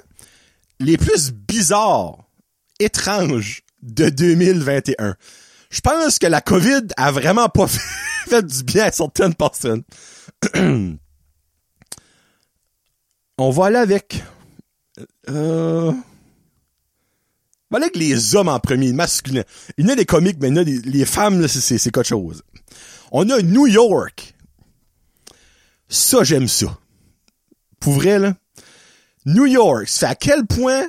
[0.79, 2.17] Les plus bizarres,
[2.79, 5.15] étranges de 2021.
[5.69, 7.67] Je pense que la COVID a vraiment pas
[8.27, 9.83] fait du bien à certaines personnes.
[13.37, 14.23] On va aller avec...
[15.29, 15.93] Euh...
[17.71, 19.43] Voilà que les hommes en premier, masculins.
[19.77, 21.77] Il y en a des comiques, mais il y en a des, les femmes, c'est,
[21.77, 22.43] c'est quelque chose.
[23.11, 24.35] On a New York.
[25.89, 26.77] Ça, j'aime ça.
[27.79, 28.35] Pour vrai, là.
[29.25, 30.83] New York, c'est à quel point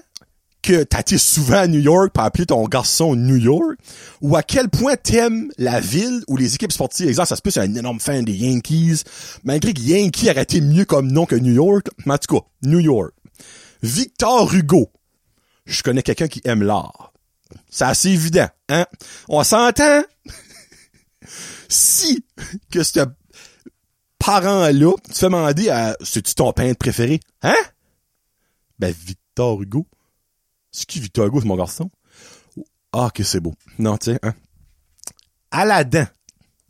[0.63, 3.77] que été souvent à New York pour appeler ton garçon New York,
[4.21, 7.09] ou à quel point t'aimes la ville ou les équipes sportives?
[7.09, 9.03] Exemple, ça se peut, c'est un énorme fan des Yankees,
[9.45, 11.89] malgré que Yankee aurait été mieux comme nom que New York.
[12.07, 13.13] Mais en tout cas, New York.
[13.83, 14.91] Victor Hugo
[15.65, 17.13] je connais quelqu'un qui aime l'art.
[17.71, 18.87] C'est assez évident, hein?
[19.29, 20.03] On s'entend?
[21.69, 22.25] si
[22.71, 23.01] que ce
[24.19, 27.21] parent-là, tu fais demander à, c'est-tu ton peintre préféré?
[27.43, 27.57] Hein?
[28.79, 29.87] Ben, Victor Hugo.
[30.71, 31.91] C'est qui Victor Hugo, c'est mon garçon?
[32.93, 33.55] Ah, que c'est beau.
[33.79, 34.35] Non, tiens, hein?
[35.51, 36.07] Aladdin.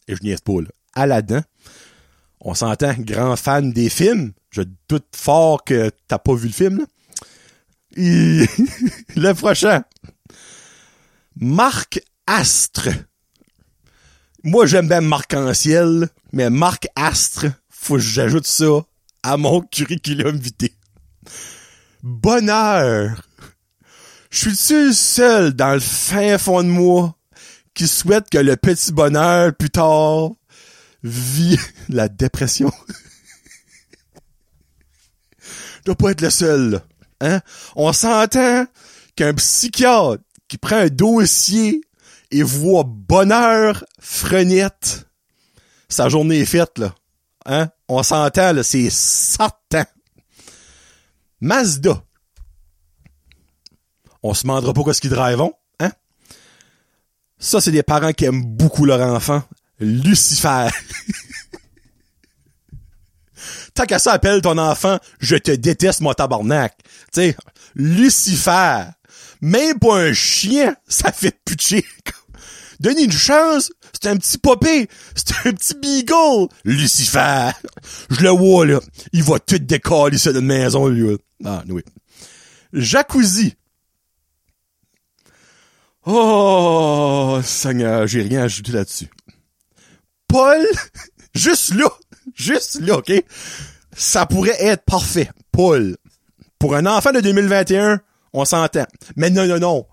[0.09, 0.68] Et je niaise pas, là.
[0.94, 1.42] Aladdin.
[2.40, 4.33] On s'entend, grand fan des films.
[4.50, 6.85] Je doute fort que t'as pas vu le film, là.
[7.96, 9.85] le prochain.
[11.37, 12.88] Marc Astre.
[14.44, 18.85] Moi, j'aime bien Marc Anciel, mais Marc Astre, faut que j'ajoute ça
[19.22, 20.70] à mon curriculum vitae.
[22.02, 23.28] Bonheur.
[24.31, 27.14] Je suis seul dans le fin fond de moi
[27.74, 30.31] qui souhaite que le petit bonheur plus tard
[31.02, 31.59] vit
[31.90, 32.72] la dépression.
[35.81, 36.81] Je dois pas être le seul.
[37.23, 37.41] Hein?
[37.77, 38.67] On s'entend
[39.17, 41.81] qu'un psychiatre qui prend un dossier
[42.31, 45.07] et voit bonheur frenette,
[45.89, 46.95] sa journée est faite, là.
[47.47, 47.69] Hein?
[47.89, 49.85] On s'entend, là, c'est certain.
[51.41, 52.03] Mazda.
[54.23, 55.91] On se demandera pas ce qu'ils drivent, hein?
[57.39, 59.43] Ça, c'est des parents qui aiment beaucoup leur enfant.
[59.81, 60.69] Lucifer.
[63.75, 66.77] Tant qu'à ça, appelle ton enfant, je te déteste, mon tabarnak.
[67.13, 67.35] Tu
[67.75, 68.85] Lucifer.
[69.41, 71.85] Même pas un chien, ça fait putcher.
[72.81, 76.49] Donnez une chance, c'est un petit popé, c'est un petit beagle.
[76.65, 77.51] Lucifer.
[78.11, 78.81] Je le vois, là.
[79.13, 81.17] Il va tout décoller sur notre maison, lui.
[81.45, 81.83] Ah, oui.
[82.73, 83.55] Jacuzzi.
[86.05, 89.09] Oh, Seigneur, j'ai rien ajouté là-dessus.
[90.27, 90.67] Paul,
[91.35, 91.89] juste là,
[92.35, 93.12] juste là, OK?
[93.97, 95.31] ça pourrait être parfait.
[95.51, 95.97] Paul.
[96.59, 98.01] Pour un enfant de 2021,
[98.33, 98.87] on s'entend.
[99.16, 99.87] Mais non, non, non.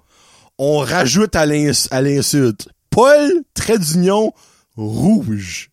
[0.57, 2.69] On rajoute à l'insulte.
[2.89, 4.33] Paul, trait d'union,
[4.75, 5.69] rouge.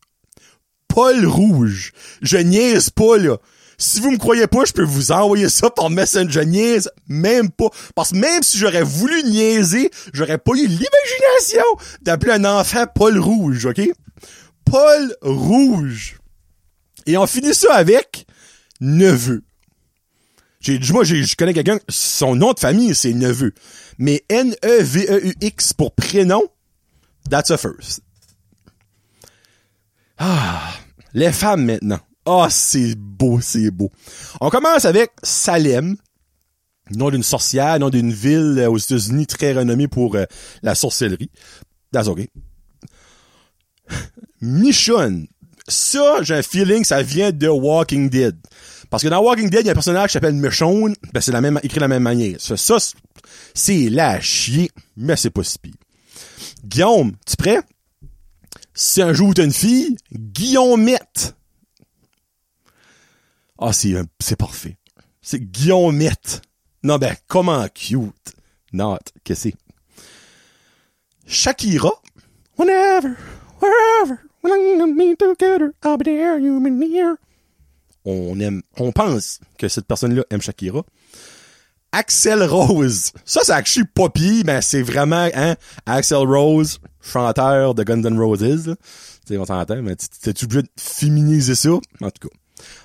[0.89, 1.93] Paul rouge.
[2.23, 3.37] Je niaise pas, là.
[3.79, 6.31] Si vous me croyez pas, je peux vous envoyer ça par Messenger.
[6.31, 7.69] Je niaise même pas.
[7.95, 11.65] Parce que même si j'aurais voulu niaiser, j'aurais pas eu l'imagination
[12.01, 13.83] d'appeler un enfant Paul Rouge, OK?
[14.65, 16.17] Paul Rouge.
[17.07, 18.27] Et on finit ça avec
[18.81, 19.43] neveu.
[20.61, 23.55] J'ai, moi, je connais quelqu'un, son nom de famille, c'est neveu.
[23.99, 26.43] Mais N-E-V-E-U-X pour prénom,
[27.31, 28.01] that's a first.
[30.19, 30.73] Ah,
[31.15, 32.01] les femmes maintenant.
[32.25, 33.93] Ah, c'est beau, c'est beau.
[34.41, 35.97] On commence avec Salem,
[36.91, 40.25] nom d'une sorcière, nom d'une ville euh, aux États-Unis très renommée pour euh,
[40.63, 41.31] la sorcellerie.
[41.93, 42.29] That's okay.
[44.41, 45.29] Michonne.
[45.69, 48.37] Ça, j'ai un feeling ça vient de Walking Dead.
[48.89, 50.95] Parce que dans Walking Dead, il y a un personnage qui s'appelle Michonne.
[51.13, 52.41] Ben, c'est la même, écrit de la même manière.
[52.41, 52.77] Ça, ça
[53.55, 55.75] c'est la chier, mais c'est pas si pire.
[56.65, 57.61] Guillaume, tu prêt?
[58.75, 61.35] Si un jour t'as une fille, Guillaumette.
[63.59, 64.77] Ah, c'est, c'est parfait.
[65.23, 66.43] C'est Guillaumette.
[66.83, 68.35] Non, ben, comment cute.
[68.73, 69.55] Not, que c'est?
[71.27, 71.91] Shakira.
[72.59, 73.17] Whenever,
[73.61, 74.19] wherever,
[78.05, 80.85] On aime, on pense que cette personne-là aime Shakira.
[81.93, 83.13] Axel Rose.
[83.25, 84.09] Ça, c'est actually pas
[84.45, 85.57] mais c'est vraiment, hein,
[85.87, 90.69] Axel Rose, chanteur de Guns N' Roses, Tu sais, on s'entend, mais t'es obligé de
[90.79, 91.71] féminiser ça?
[91.71, 92.35] En tout cas.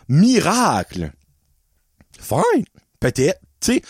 [0.07, 1.11] Miracle.
[2.19, 2.65] Fine.
[2.99, 3.39] Peut-être.
[3.59, 3.81] Tu sais,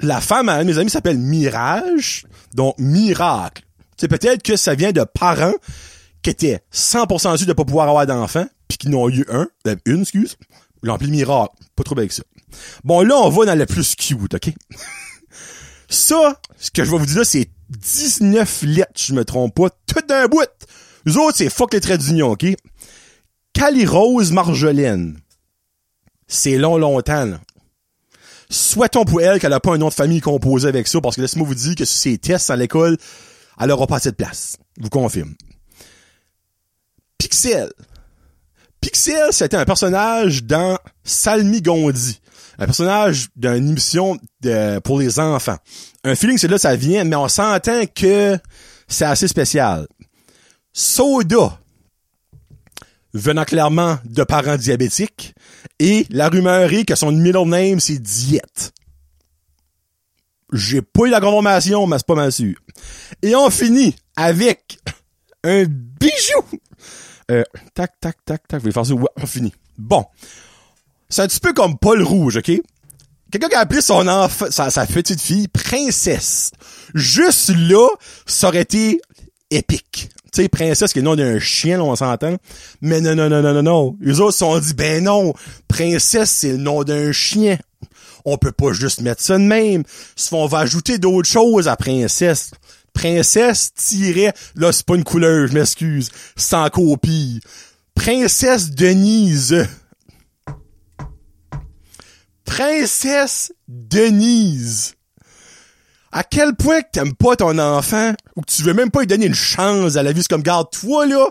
[0.00, 3.62] la femme un de mes amis s'appelle Mirage, donc Miracle.
[3.96, 5.54] Tu peut-être que ça vient de parents
[6.22, 9.78] qui étaient 100% sûrs de pas pouvoir avoir d'enfants, puis qui n'ont eu un, ben,
[9.84, 10.36] une, excuse.
[10.88, 11.54] Appelé Miracle.
[11.76, 12.22] Pas trop avec ça.
[12.84, 14.52] Bon, là, on va dans le plus cute, OK?
[15.88, 20.04] ça, ce que je vais vous dire c'est 19 lettres, je me trompe pas, tout
[20.08, 20.48] d'un bout.
[21.06, 22.46] Les autres, c'est fuck les traits d'union, OK?
[23.52, 25.18] Cali-Rose Marjolaine.
[26.26, 27.40] C'est long, longtemps, là.
[28.50, 31.22] Souhaitons pour elle qu'elle a pas un nom de famille composé avec ça, parce que
[31.22, 32.98] laissez-moi vous dire que si c'est tests à l'école,
[33.58, 34.56] elle aura pas cette place.
[34.76, 35.34] Je vous confirme.
[37.22, 37.70] Pixel.
[38.80, 42.20] Pixel, c'était un personnage dans Salmi Gondi.
[42.58, 45.56] Un personnage d'une émission de, pour les enfants.
[46.02, 48.36] Un feeling, c'est là, ça vient, mais on s'entend que
[48.88, 49.86] c'est assez spécial.
[50.72, 51.60] Soda.
[53.14, 55.32] Venant clairement de parents diabétiques.
[55.78, 58.72] Et la rumeur est que son middle name, c'est Diète.
[60.52, 62.56] J'ai pas eu la confirmation, mais c'est pas mal sûr.
[63.22, 64.80] Et on finit avec
[65.44, 66.58] un bijou
[67.32, 67.42] euh,
[67.74, 68.60] tac, tac, tac, tac.
[68.60, 68.94] Je vais faire ça?
[68.94, 69.54] Ouais, on finit.
[69.78, 70.04] Bon.
[71.08, 72.50] C'est un petit peu comme Paul Rouge, OK?
[73.30, 76.50] Quelqu'un qui a appelé son enfant, sa, petite fille, princesse.
[76.94, 77.88] Juste là,
[78.26, 79.00] ça aurait été
[79.50, 80.10] épique.
[80.32, 82.36] Tu sais, princesse, qui est le nom d'un chien, on s'entend.
[82.82, 83.96] Mais non, non, non, non, non, non.
[84.00, 85.32] Les autres se sont dit, ben non,
[85.68, 87.56] princesse, c'est le nom d'un chien.
[88.26, 89.82] On peut pas juste mettre ça de même.
[90.32, 92.50] On va ajouter d'autres choses à princesse
[92.92, 97.40] princesse tirait, là c'est pas une couleur, je m'excuse, sans copie.
[97.94, 99.66] Princesse Denise.
[102.44, 104.94] Princesse Denise.
[106.10, 109.06] À quel point que t'aimes pas ton enfant ou que tu veux même pas lui
[109.06, 111.26] donner une chance à la vie, c'est comme garde toi là,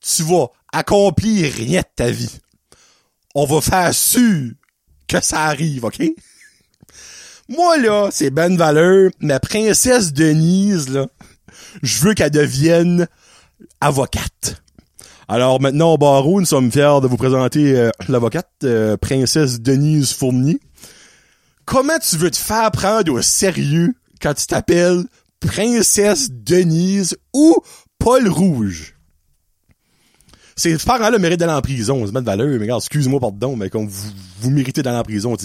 [0.00, 2.40] tu vas accomplir rien de ta vie.
[3.34, 4.50] On va faire sûr
[5.06, 6.02] que ça arrive, OK?
[7.48, 11.06] Moi, là, c'est Ben Valeur, ma princesse Denise, là,
[11.82, 13.06] je veux qu'elle devienne
[13.82, 14.62] avocate.
[15.28, 20.58] Alors maintenant, au nous sommes fiers de vous présenter euh, l'avocate, euh, princesse Denise Fournier.
[21.66, 25.04] Comment tu veux te faire prendre au sérieux quand tu t'appelles
[25.40, 27.56] princesse Denise ou
[27.98, 28.94] Paul Rouge?
[30.56, 34.10] Ces parents-là méritent d'aller en prison, de valeur, mais regarde, excuse-moi, pardon, mais comme vous,
[34.40, 35.36] vous méritez d'aller en prison,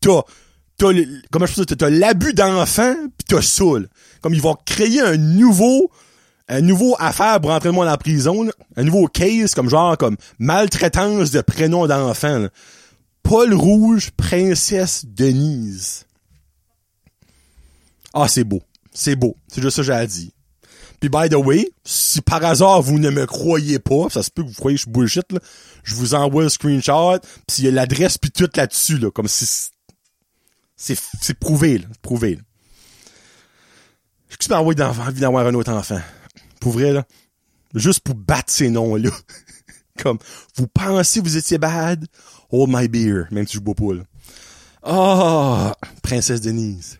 [0.00, 0.22] t'as
[0.78, 0.92] t'as
[1.30, 3.64] comment je peux dire, t'as l'abus d'enfant pis t'as ça,
[4.20, 5.90] Comme ils vont créer un nouveau,
[6.48, 10.16] un nouveau affaire pour entrer le monde en prison, un nouveau case, comme genre, comme
[10.38, 12.46] maltraitance de prénom d'enfant,
[13.22, 16.04] Paul Rouge, princesse Denise.
[18.14, 18.62] Ah, c'est beau.
[18.92, 19.36] C'est beau.
[19.48, 20.30] C'est juste ça que j'ai à dire.
[21.00, 24.42] Puis by the way, si par hasard vous ne me croyez pas, ça se peut
[24.42, 25.40] que vous croyez que je suis bullshit, là,
[25.84, 29.28] je vous envoie un screenshot, pis il y a l'adresse puis tout là-dessus, là, comme
[29.28, 29.44] si
[30.76, 31.86] c'est, c'est prouvé, là.
[32.02, 32.42] Prouvé, là.
[34.28, 36.00] J'ai super envie d'avoir un autre enfant.
[36.60, 37.04] Pour vrai, là.
[37.74, 39.10] Juste pour battre ces noms-là.
[40.02, 40.18] Comme,
[40.56, 42.06] vous pensez vous étiez bad?
[42.50, 44.02] Hold my beer, même si je bois pas, là.
[44.88, 46.98] Oh, Princesse Denise.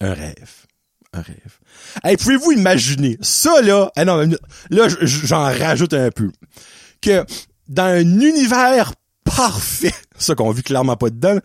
[0.00, 0.66] Un rêve.
[1.12, 1.58] Un rêve.
[2.02, 4.24] Hey, pouvez-vous imaginer, ça là, eh non,
[4.70, 6.30] là, j'en rajoute un peu,
[7.00, 7.24] que
[7.68, 8.92] dans un univers
[9.24, 11.38] parfait, ça qu'on vit clairement pas dedans,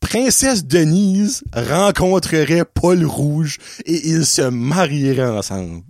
[0.00, 5.82] Princesse Denise rencontrerait Paul Rouge et ils se marieraient ensemble.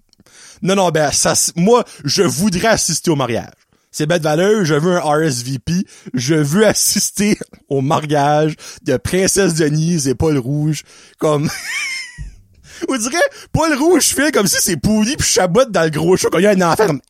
[0.63, 3.53] Non, non, ben, ça, moi, je voudrais assister au mariage.
[3.93, 5.73] C'est bête valeur, je veux un RSVP,
[6.15, 10.83] je veux assister au mariage de Princesse Denise et Paul Rouge,
[11.19, 11.51] comme...
[12.89, 13.19] On dirait,
[13.53, 16.45] Paul Rouge fait comme si c'est pourri pis chabote dans le gros show quand il
[16.45, 17.01] y a un enfant comme,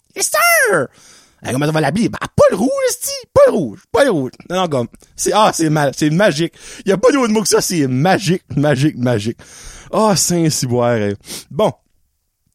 [1.43, 1.53] yes sir!
[1.53, 2.09] comment ça va l'habiller?
[2.09, 4.33] Bah, Paul Rouge, c'est Paul Rouge, Paul Rouge.
[4.49, 6.55] Non, non, comme, c'est, ah, c'est mal, c'est magique.
[6.85, 9.39] Il y a pas d'autre mot que ça, c'est magique, magique, magique.
[9.93, 10.99] Ah, Saint-Ciboire,
[11.51, 11.73] Bon.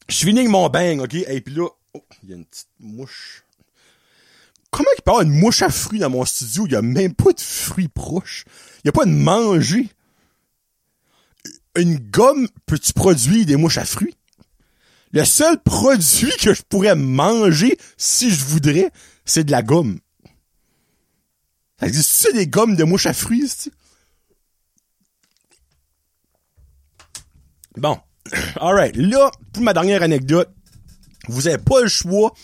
[0.08, 1.14] Je suis fini avec mon bang, ok?
[1.14, 3.42] Et puis là, oh, il y a une petite mouche.
[4.70, 6.66] Comment il peut y avoir une mouche à fruits dans mon studio?
[6.66, 8.44] Il y a même pas de fruits proches.
[8.84, 9.88] Il y a pas de manger.
[11.76, 14.14] Une gomme, peux-tu produire des mouches à fruits?
[15.16, 18.90] Le seul produit que je pourrais manger si je voudrais,
[19.24, 19.98] c'est de la gomme.
[21.80, 23.50] Ça existe des gommes de mouches à fruits,
[27.78, 27.96] Bon.
[28.60, 28.94] Alright.
[28.94, 30.50] Là, pour ma dernière anecdote,
[31.28, 32.34] vous avez pas le choix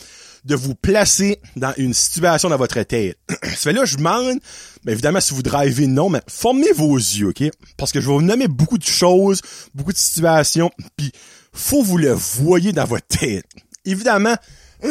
[0.47, 3.19] de vous placer dans une situation dans votre tête.
[3.43, 4.39] Ça fait là, je demande,
[4.85, 7.45] mais évidemment, si vous drivez, non, mais formez vos yeux, OK?
[7.77, 9.43] Parce que je vais vous nommer beaucoup de choses,
[9.75, 11.13] beaucoup de situations, puis
[11.53, 13.47] faut vous le voyez dans votre tête.
[13.85, 14.37] Évidemment,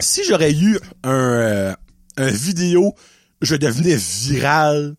[0.00, 1.74] si j'aurais eu un, euh,
[2.16, 2.94] un vidéo,
[3.42, 4.96] je devenais viral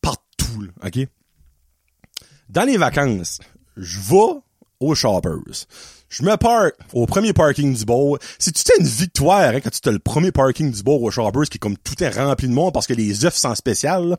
[0.00, 0.98] partout, OK?
[2.48, 3.40] Dans les vacances,
[3.76, 4.40] je vais
[4.80, 5.66] aux shoppers.
[6.08, 8.18] Je me park au premier parking du bord.
[8.38, 11.48] C'est tout une victoire hein, quand tu as le premier parking du bord au Shoppers
[11.48, 14.16] qui est comme tout est rempli de monde parce que les œufs sont spéciales.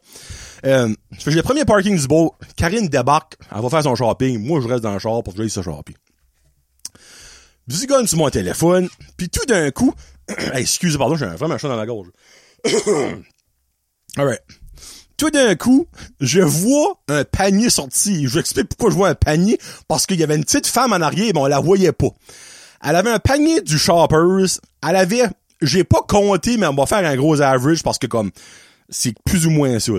[0.65, 0.93] Euh,
[1.25, 2.37] j'ai le premier parking du bord.
[2.55, 4.45] Karine débarque, elle va faire son shopping.
[4.45, 5.95] Moi, je reste dans le char pour que j'aille se shopping.
[7.69, 9.93] Zigonne sur mon téléphone, puis tout d'un coup,
[10.53, 12.07] excusez pardon, j'ai vraiment un chat dans la gorge.
[14.17, 14.41] Alright
[15.17, 15.87] tout d'un coup,
[16.21, 18.23] je vois un panier sorti.
[18.23, 19.57] Je vous explique pourquoi je vois un panier.
[19.87, 22.09] Parce qu'il y avait une petite femme en arrière, mais on la voyait pas.
[22.83, 24.59] Elle avait un panier du Shoppers.
[24.87, 25.23] Elle avait,
[25.61, 28.31] j'ai pas compté, mais on va faire un gros average parce que comme,
[28.89, 29.93] c'est plus ou moins ça.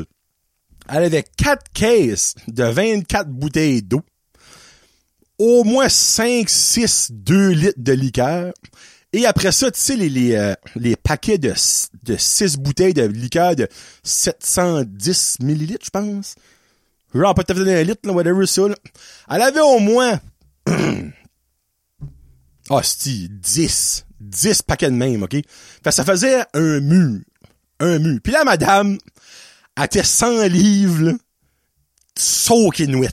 [0.88, 4.02] Elle avait quatre caisses de 24 bouteilles d'eau.
[5.38, 8.52] Au moins 5, 6, 2 litres de liqueur.
[9.12, 10.54] Et après ça, tu sais, les, euh,
[11.02, 11.54] paquets de,
[12.02, 13.66] de 6 bouteilles de liqueur de
[14.02, 16.34] 710 millilitres, je pense.
[17.14, 18.76] Genre, un litre, là, whatever ça, là.
[19.30, 20.20] Elle avait au moins...
[22.70, 24.04] Ah, oh, 10.
[24.20, 25.36] 10 paquets de même, OK?
[25.82, 27.20] Fait ça faisait un mur.
[27.80, 28.20] Un mur.
[28.22, 28.98] Puis là, madame,
[29.74, 31.12] elle était 100 livres, là,
[32.14, 33.08] soaking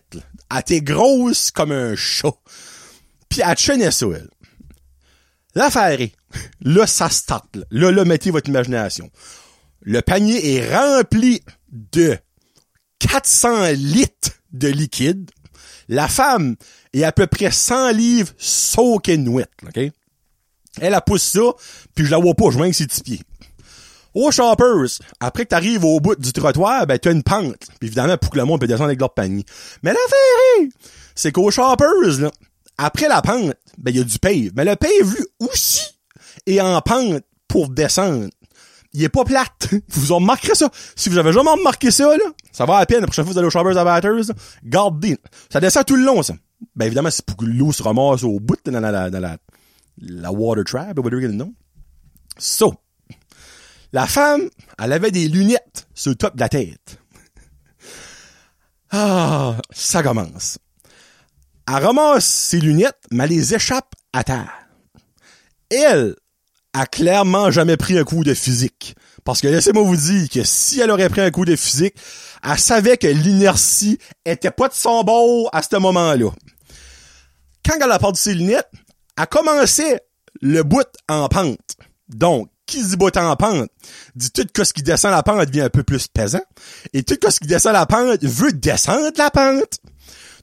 [0.52, 2.34] Elle était grosse comme un chat.
[3.30, 4.30] Puis elle tenait ça, elle.
[5.56, 6.12] L'affaire est,
[6.62, 7.58] là, ça start.
[7.72, 7.92] Là.
[7.92, 9.10] là, mettez votre imagination.
[9.82, 11.42] Le panier est rempli
[11.72, 12.18] de
[13.00, 15.32] 400 litres de liquide.
[15.88, 16.56] La femme
[16.94, 19.92] est à peu près 100 livres soaking wet, OK?
[20.82, 21.54] Elle a poussé ça,
[21.94, 23.22] puis je la vois pas, je vois que ses petits pieds.
[24.14, 27.68] Au Shoppers, après que t'arrives au bout du trottoir, ben t'as une pente.
[27.80, 29.46] Puis évidemment, pour que le monde peut descendre avec leur panier.
[29.84, 30.70] Mais l'affaire est,
[31.16, 32.32] c'est qu'au Shoppers, là,
[32.78, 34.52] après la pente, ben, il y a du pave.
[34.56, 35.86] Mais le pave, lui, aussi,
[36.46, 38.30] est en pente pour descendre.
[38.94, 39.70] Il est pas plate.
[39.90, 40.70] Vous en remarquerez ça.
[40.96, 43.02] Si vous avez jamais remarqué ça, là, ça va à peine.
[43.02, 44.34] La prochaine fois vous allez au Chambers Abatters,
[44.64, 45.18] gardez.
[45.52, 46.34] Ça descend tout le long, ça.
[46.76, 49.38] Ben, évidemment, c'est pour que l'eau se ramasse au bout dans la, dans la,
[49.98, 51.54] la water trap, ou whatever you know.
[52.38, 52.74] So.
[53.92, 54.50] La femme,
[54.82, 57.00] elle avait des lunettes sur le top de la tête.
[58.92, 60.58] Ah, ça commence.
[61.68, 64.54] Elle ramasse ses lunettes, mais elle les échappe à terre.
[65.70, 66.16] Elle
[66.74, 68.96] a clairement jamais pris un coup de physique.
[69.24, 71.96] Parce que laissez-moi vous dire que si elle aurait pris un coup de physique,
[72.44, 76.30] elle savait que l'inertie était pas de son bord à ce moment-là.
[77.66, 78.70] Quand elle a perdu ses lunettes,
[79.18, 80.02] elle commençait
[80.42, 81.78] le bout en pente.
[82.08, 83.70] Donc, qui dit bout en pente,
[84.16, 86.42] dit tout que ce qui descend la pente devient un peu plus pesant.
[86.94, 89.80] Et tout ce qui descend la pente veut descendre la pente.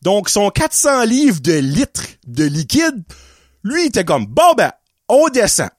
[0.02, 3.02] Donc, son 400 livres de litres de liquide,
[3.62, 4.72] lui, il était comme, bon ben,
[5.08, 5.70] on descend.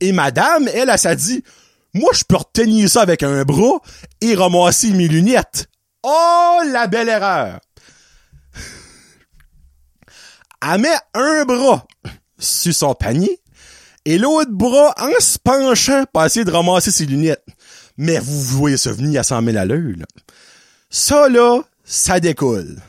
[0.00, 1.44] Et madame, elle, elle s'est dit,
[1.92, 3.80] moi, je peux retenir ça avec un bras
[4.20, 5.68] et ramasser mes lunettes.
[6.02, 7.60] Oh, la belle erreur!
[10.62, 11.86] Elle met un bras
[12.38, 13.40] sur son panier
[14.04, 17.44] et l'autre bras en se penchant pour essayer de ramasser ses lunettes.
[17.96, 20.06] Mais vous voyez ça venir à 100 000 à l'heure, là.
[20.90, 22.80] Ça, là, ça décolle.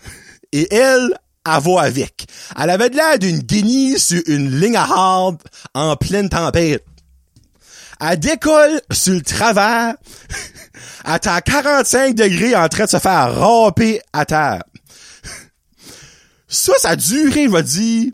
[0.52, 1.14] Et elle,
[1.45, 2.28] elle va avec.
[2.58, 5.41] Elle avait de l'air d'une guenille sur une ligne à hard
[5.74, 6.86] en pleine tempête.
[8.00, 9.95] Elle décolle sur le travers.
[11.06, 14.64] Elle est à 45 degrés en train de se faire râper à terre.
[16.47, 18.12] Ça, ça a duré, je vais dire,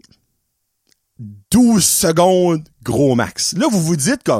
[1.51, 3.53] 12 secondes, gros max.
[3.53, 4.31] Là, vous vous dites que,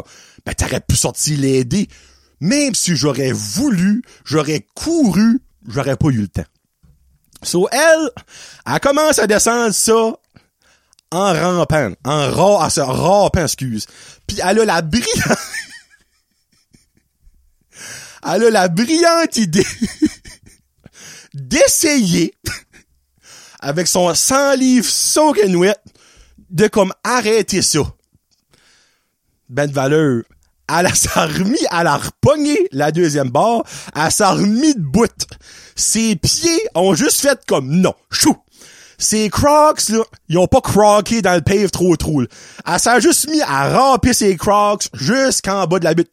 [0.46, 1.88] ben, t'aurais pu sortir l'aider.
[2.42, 6.44] Même si j'aurais voulu, j'aurais couru, j'aurais pas eu le temps.
[7.44, 8.10] So, elle,
[8.66, 10.14] elle commence à descendre ça
[11.12, 13.86] en rampant, en ra, à se rampant, excuse.
[14.28, 15.40] Puis elle a la brillante,
[18.26, 19.68] elle a la brillante idée
[21.34, 22.34] d'essayer
[23.60, 25.76] avec son 100 livres soaking wet
[26.50, 27.82] de comme arrêter ça.
[29.50, 30.24] Ben de valeur.
[30.70, 33.64] Elle s'est remis, elle a repogné la deuxième barre,
[33.96, 35.12] elle s'est remis de bout.
[35.76, 38.36] Ses pieds ont juste fait comme non, chou.
[38.98, 42.22] Ses crocs, là, ils ont pas croqué dans le pave trop trop.
[42.22, 46.12] Elle s'est juste mis à ramper ses crocs jusqu'en bas de la butte.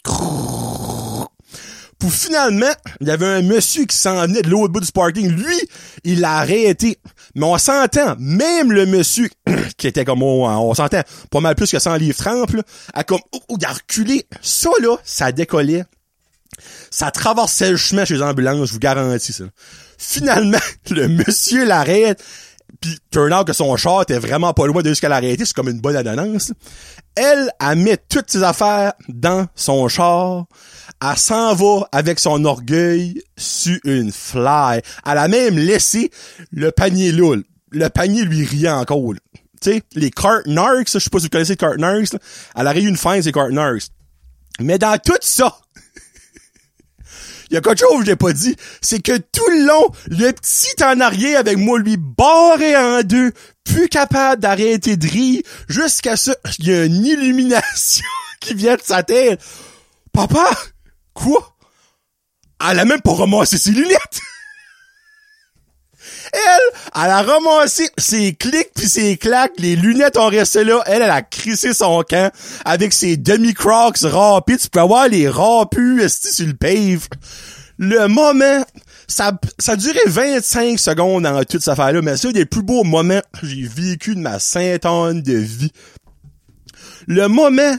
[2.11, 5.29] Finalement, il y avait un monsieur qui s'en venait de l'autre bout du parking.
[5.29, 5.57] Lui,
[6.05, 6.99] il l'a arrêté.
[7.35, 9.29] Mais on s'entend, même le monsieur,
[9.77, 12.57] qui était comme, on, on s'entend, pas mal plus que 100 livres trempe,
[12.93, 14.27] a comme, oh, oh, il a reculé.
[14.41, 15.85] Ça, là, ça décollait.
[16.91, 19.45] Ça traversait le chemin chez les ambulances, je vous garantis ça.
[19.99, 20.59] Finalement,
[20.91, 22.23] le monsieur l'arrête,
[22.81, 25.45] puis turn out que son char était vraiment pas loin de ce qu'elle a arrêté,
[25.45, 26.53] c'est comme une bonne annonce.
[27.15, 30.47] Elle, elle met toutes ses affaires dans son char.
[31.05, 34.83] Elle s'en va avec son orgueil sur une fly.
[35.05, 36.11] Elle a même laissé
[36.53, 37.43] le panier loul.
[37.73, 39.15] Le panier lui riait encore.
[39.61, 42.15] Tu sais, les cart narcs, je sais pas si vous connaissez les cart narcs,
[42.55, 43.89] elle a eu une fin ces cart narcs.
[44.61, 45.59] Mais dans tout ça,
[47.51, 50.31] il y a quelque chose que j'ai pas dit, c'est que tout le long, le
[50.33, 53.33] petit en arrière avec moi lui barré en deux,
[53.65, 58.07] plus capable d'arrêter de rire, jusqu'à ça, il y a une illumination
[58.41, 59.41] qui vient de sa tête.
[60.13, 60.51] Papa,
[61.15, 61.57] quoi?
[62.69, 64.21] Elle a même pas ramassé ses lunettes!
[66.33, 70.83] Elle, elle a ramassé ses clics puis ses claques, les lunettes ont resté là.
[70.87, 72.33] Elle, elle a crissé son camp
[72.65, 74.57] avec ses demi-crocs râpés.
[74.57, 77.07] Tu peux avoir les râpus sur le pave.
[77.79, 78.65] Le moment,
[79.09, 82.63] ça, ça a duré 25 secondes dans toute cette affaire-là, mais c'est un des plus
[82.63, 85.73] beaux moments que j'ai vécu de ma sainte de vie.
[87.07, 87.77] Le moment,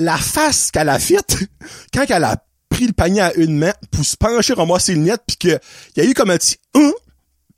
[0.00, 1.36] la face qu'elle a faite,
[1.94, 5.20] quand elle a pris le panier à une main pour se pencher, ramasser le net,
[5.26, 5.58] puis que
[5.96, 6.92] il y a eu comme un petit un,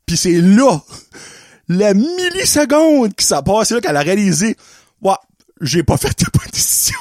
[0.06, 0.80] puis c'est là,
[1.68, 4.56] la milliseconde qui s'est passé là qu'elle a réalisé,
[5.02, 5.14] ouais,
[5.60, 6.98] j'ai pas fait de bonne décision.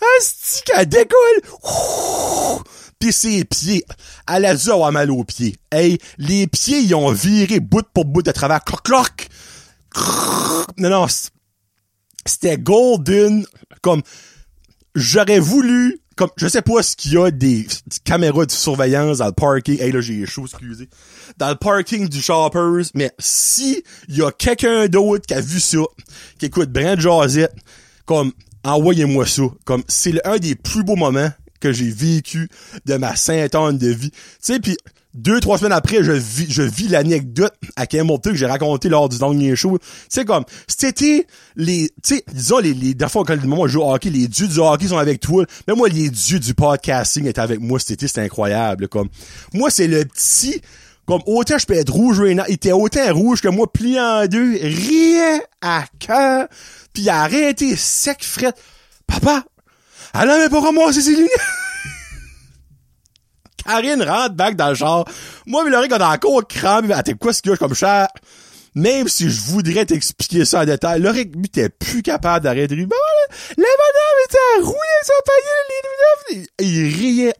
[0.18, 1.40] Asti qu'elle décolle!
[2.98, 3.84] Pis ses pieds,
[4.28, 5.56] elle a dû avoir mal aux pieds.
[5.72, 8.62] Hey, les pieds, ils ont viré bout pour bout de travers.
[8.62, 9.28] Cloc, cloc!
[10.76, 11.06] Non, non,
[12.26, 13.44] c'était golden,
[13.82, 14.02] comme,
[14.94, 17.66] j'aurais voulu comme je sais pas ce qu'il y a des,
[18.04, 19.80] caméras de surveillance dans le parking.
[19.80, 20.86] Hey là j'ai chaud, excusez.
[21.38, 25.78] Dans le parking du Shoppers, mais si y a quelqu'un d'autre qui a vu ça,
[26.38, 27.54] qui écoute Brand Josette,
[28.04, 28.32] comme
[28.64, 29.44] envoyez-moi ça.
[29.64, 32.50] Comme c'est un des plus beaux moments que j'ai vécu
[32.84, 34.10] de ma sainte année de vie.
[34.10, 34.76] Tu sais, puis
[35.14, 39.08] deux, trois semaines après, je vis, je vis l'anecdote à Hamilton que j'ai raconté lors
[39.08, 39.78] du dernier show.
[40.08, 43.72] C'est comme, c'était les, tu sais, disons, les, les, des fois, quand le moment je
[43.72, 45.44] joue au hockey, les dieux du hockey sont avec toi.
[45.66, 49.08] Mais moi, les dieux du podcasting étaient avec moi cet été, c'était incroyable, comme.
[49.52, 50.60] Moi, c'est le petit,
[51.06, 54.58] comme, autant je peux être rouge, il était autant rouge que moi, plié en deux,
[54.62, 56.46] rien à cœur,
[56.92, 58.52] pis il a arrêté sec, fret.
[59.08, 59.44] Papa,
[60.14, 61.30] elle avait pas ramassé ses lunettes.
[63.64, 65.04] Karine rentre back dans le genre.
[65.46, 68.08] Moi, mais quand dans la cour, crame, t'es quoi ce a comme cher?
[68.74, 72.80] Même si je voudrais t'expliquer ça en détail, le lui, t'es plus capable d'arrêter de
[72.80, 72.88] rire.
[73.56, 77.34] la madame était rouillée son panier, les Il riait.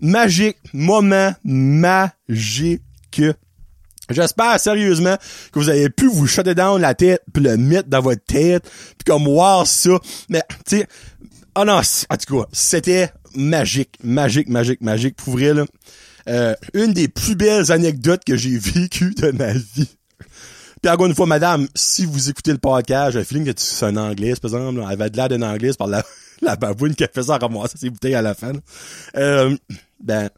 [0.00, 0.56] Magique.
[0.72, 2.82] Moment magique.
[4.08, 5.16] J'espère sérieusement
[5.52, 8.64] que vous avez pu vous shutter down la tête puis le mettre dans votre tête
[8.64, 9.90] puis comme voir ça.
[10.28, 10.86] Mais, tu sais,
[11.56, 15.16] oh non, en tout cas, c'était magique, magique, magique, magique.
[15.16, 15.64] Pour vrai, là,
[16.28, 19.88] euh, une des plus belles anecdotes que j'ai vécues de ma vie.
[20.82, 23.84] Puis encore une fois, madame, si vous écoutez le podcast, j'ai le feeling que c'est
[23.84, 24.80] un anglais, par exemple.
[24.82, 26.02] Elle avait de l'air d'un anglais par la,
[26.40, 28.52] la baboune qui a fait ça ramasser ses bouteilles à la fin.
[29.16, 29.54] Euh,
[30.02, 30.30] ben,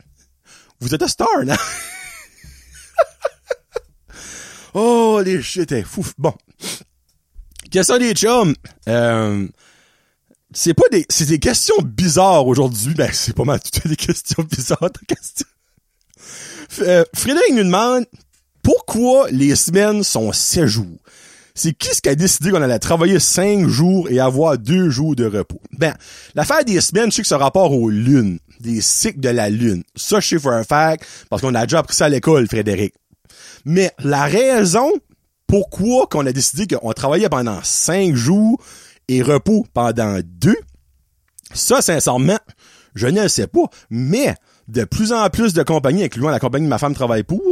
[0.80, 1.55] vous êtes un star, non?
[4.74, 6.05] oh, les shit, fou.
[6.18, 6.34] Bon.
[7.70, 8.55] Question des chums.
[8.88, 9.47] Euh,
[10.55, 12.94] c'est pas des, c'est des questions bizarres aujourd'hui.
[12.94, 15.46] Ben, c'est pas mal toutes des questions bizarres, ta question.
[16.80, 18.07] Euh, Frédéric nous demande
[18.62, 20.98] pourquoi les semaines sont 7 jours?
[21.55, 25.14] C'est qui ce qui a décidé qu'on allait travailler 5 jours et avoir 2 jours
[25.14, 25.61] de repos?
[25.78, 25.94] Ben,
[26.34, 29.82] l'affaire des semaines, sais que c'est rapport aux lunes, des cycles de la lune.
[29.96, 32.94] Ça, je sais for un fact, parce qu'on a déjà appris ça à l'école, Frédéric.
[33.64, 34.90] Mais la raison
[35.46, 38.59] pourquoi qu'on a décidé qu'on travaillait pendant 5 jours
[39.09, 40.55] et repos pendant 2,
[41.55, 42.38] ça, sincèrement,
[42.94, 43.64] je ne le sais pas.
[43.90, 44.34] Mais
[44.69, 47.43] de plus en plus de compagnies, incluant la compagnie que ma femme travaille pour,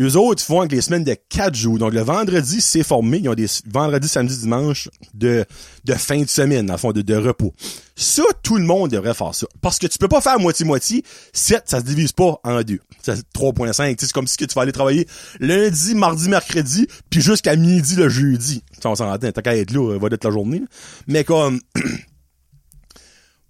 [0.00, 1.78] eux autres font avec les semaines de 4 jours.
[1.78, 3.18] Donc le vendredi, c'est formé.
[3.18, 5.44] Ils ont des vendredi, samedi, dimanche de,
[5.84, 7.52] de fin de semaine, en fond, de, de repos.
[7.96, 9.46] Ça, tout le monde devrait faire ça.
[9.60, 11.04] Parce que tu peux pas faire moitié-moitié.
[11.32, 12.80] 7, ça se divise pas en deux.
[13.02, 13.96] C'est 3.5.
[13.98, 15.06] C'est comme si tu vas aller travailler
[15.38, 18.62] lundi, mardi, mercredi, puis jusqu'à midi le jeudi.
[18.84, 20.62] On s'entend, t'as qu'à être là, va être la journée.
[21.06, 21.60] Mais comme...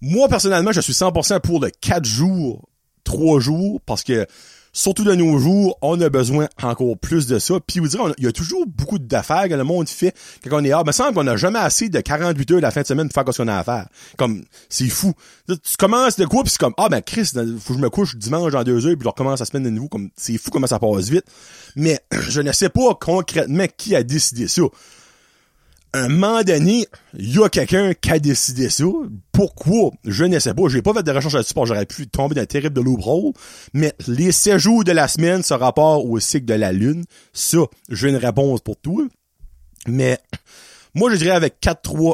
[0.03, 2.67] Moi, personnellement, je suis 100% pour le 4 jours
[3.03, 4.25] trois jours parce que
[4.73, 7.55] surtout de nos jours, on a besoin encore plus de ça.
[7.65, 10.15] Puis vous dire, il y a toujours beaucoup d'affaires que le monde fait
[10.47, 10.85] quand on est hors.
[10.85, 13.33] Mais semble qu'on n'a jamais assez de 48 heures la fin de semaine pour faire
[13.33, 13.87] ce qu'on a à faire.
[14.17, 15.13] Comme, c'est fou.
[15.47, 18.15] Tu commences de quoi, puis c'est comme, ah ben Chris, faut que je me couche
[18.15, 19.89] dimanche dans deux heures, puis je recommence la semaine de nouveau.
[19.89, 21.25] Comme, c'est fou comment ça passe vite.
[21.75, 21.99] Mais
[22.29, 24.63] je ne sais pas concrètement qui a décidé ça
[25.93, 26.87] un moment donné,
[27.17, 28.85] il y a quelqu'un qui a décidé ça.
[29.31, 29.91] Pourquoi?
[30.05, 30.67] Je ne sais pas.
[30.69, 33.33] J'ai pas fait de recherche là-dessus j'aurais pu tomber dans un terrible de loophole.
[33.73, 38.09] Mais les séjours de la semaine, ce rapport au cycle de la Lune, ça, j'ai
[38.09, 39.09] une réponse pour tout.
[39.87, 40.19] Mais
[40.93, 42.13] moi, je dirais avec 4-3,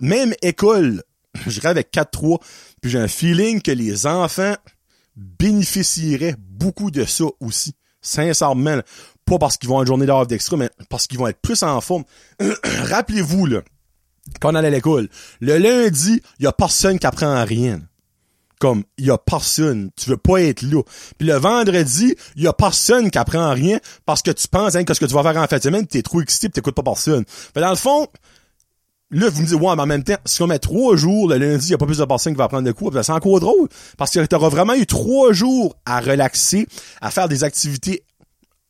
[0.00, 1.02] même école,
[1.46, 2.40] je dirais avec 4-3,
[2.80, 4.54] puis j'ai un feeling que les enfants
[5.16, 7.74] bénéficieraient beaucoup de ça aussi.
[8.00, 8.80] Sincèrement.
[9.26, 11.62] Pas parce qu'ils vont avoir une journée d'heure d'extra, mais parce qu'ils vont être plus
[11.62, 12.04] en forme.
[12.64, 13.62] Rappelez-vous, là,
[14.40, 15.08] quand on allait à l'école,
[15.40, 17.80] le lundi, il y a personne qui apprend rien.
[18.58, 19.90] Comme, il y a personne.
[19.96, 20.82] Tu veux pas être là.
[21.18, 24.84] Puis le vendredi, il y a personne qui apprend rien parce que tu penses hein,
[24.84, 26.74] que ce que tu vas faire en fin de semaine, t'es trop excité pis t'écoutes
[26.74, 27.24] pas personne.
[27.26, 28.08] Fait dans le fond,
[29.12, 31.36] Là, vous me dites, ouais, mais en même temps, si on met trois jours, le
[31.36, 33.38] lundi, il n'y a pas plus de personnes qui va prendre de cours, c'est encore
[33.38, 33.68] drôle.
[33.96, 36.66] Parce que tu auras vraiment eu trois jours à relaxer,
[37.00, 38.02] à faire des activités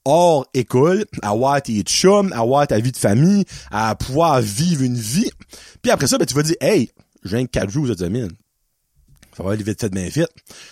[0.07, 4.83] hors école, à avoir tes chums, à avoir ta vie de famille, à pouvoir vivre
[4.83, 5.31] une vie.
[5.83, 6.91] Puis après ça, ben, tu vas dire, hey,
[7.25, 8.31] j'ai un quatre jours cette semaine.
[9.37, 10.31] Ça va aller vite fait bien vite.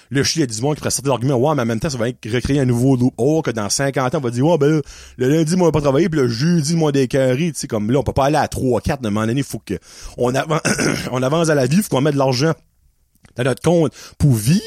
[0.08, 1.98] Le chien a dit monde qui pourrait sortir l'argument, ouais, mais en même temps, ça
[1.98, 3.12] va recréer un nouveau loup.
[3.18, 4.80] Oh, que dans 50 ans, on va dire, ouais, ben,
[5.18, 7.90] le lundi, moi, on va pas travailler, puis le jeudi, moi, des tu sais, comme
[7.90, 9.74] là, on peut pas aller à 3, 4, de un moment donné, faut que,
[10.16, 10.62] on avance,
[11.10, 12.54] on avance à la vie, faut qu'on mette de l'argent
[13.36, 14.62] dans notre compte pour vivre,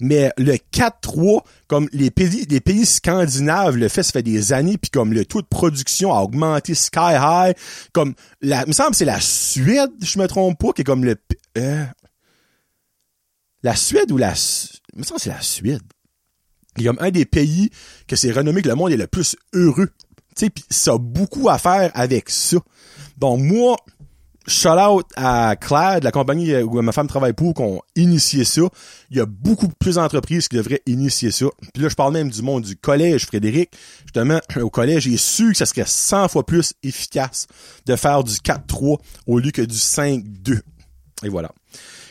[0.00, 4.78] mais le 4-3, comme les pays, les pays scandinaves le fait, ça fait des années,
[4.78, 7.56] puis comme le taux de production a augmenté sky high,
[7.92, 11.04] comme la, il me semble c'est la Suède, je me trompe pas, qui est comme
[11.04, 11.16] le,
[11.58, 11.84] euh,
[13.62, 14.34] la Suède ou la,
[14.94, 15.82] il me semble c'est la Suède.
[16.76, 17.70] Il y a comme un des pays
[18.06, 19.90] que c'est renommé que le monde est le plus heureux.
[20.36, 22.58] Tu sais, ça a beaucoup à faire avec ça.
[23.18, 23.76] Donc moi,
[24.46, 28.62] shout out à Claire, la compagnie où ma femme travaille pour, qu'on initié ça.
[29.10, 31.46] Il y a beaucoup plus d'entreprises qui devraient initier ça.
[31.72, 33.70] Puis là, je parle même du monde du collège, Frédéric.
[34.04, 37.46] Justement, au collège, j'ai su que ça serait 100 fois plus efficace
[37.86, 40.60] de faire du 4-3 au lieu que du 5-2.
[41.22, 41.50] Et voilà.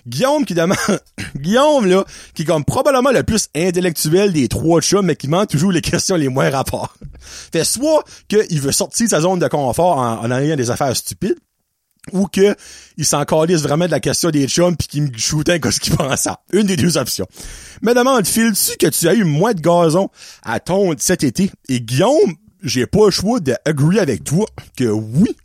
[0.08, 0.78] Guillaume qui demande,
[1.36, 5.50] Guillaume là, qui est comme probablement le plus intellectuel des trois chats, mais qui manque
[5.50, 6.96] toujours les questions les moins rapports.
[7.20, 11.38] fait soit qu'il veut sortir de sa zone de confort en, en des affaires stupides,
[12.14, 12.56] ou que
[12.98, 13.26] il s'en
[13.62, 16.30] vraiment de la question des chums puis qu'il me shootait ce qu'il pensait.
[16.54, 17.28] Une des deux options.
[17.82, 20.10] Mais demande, file-tu que tu as eu moins de gazon
[20.44, 21.52] à ton cet été?
[21.68, 24.46] Et Guillaume, j'ai pas le choix d'agreer avec toi
[24.76, 25.36] que oui.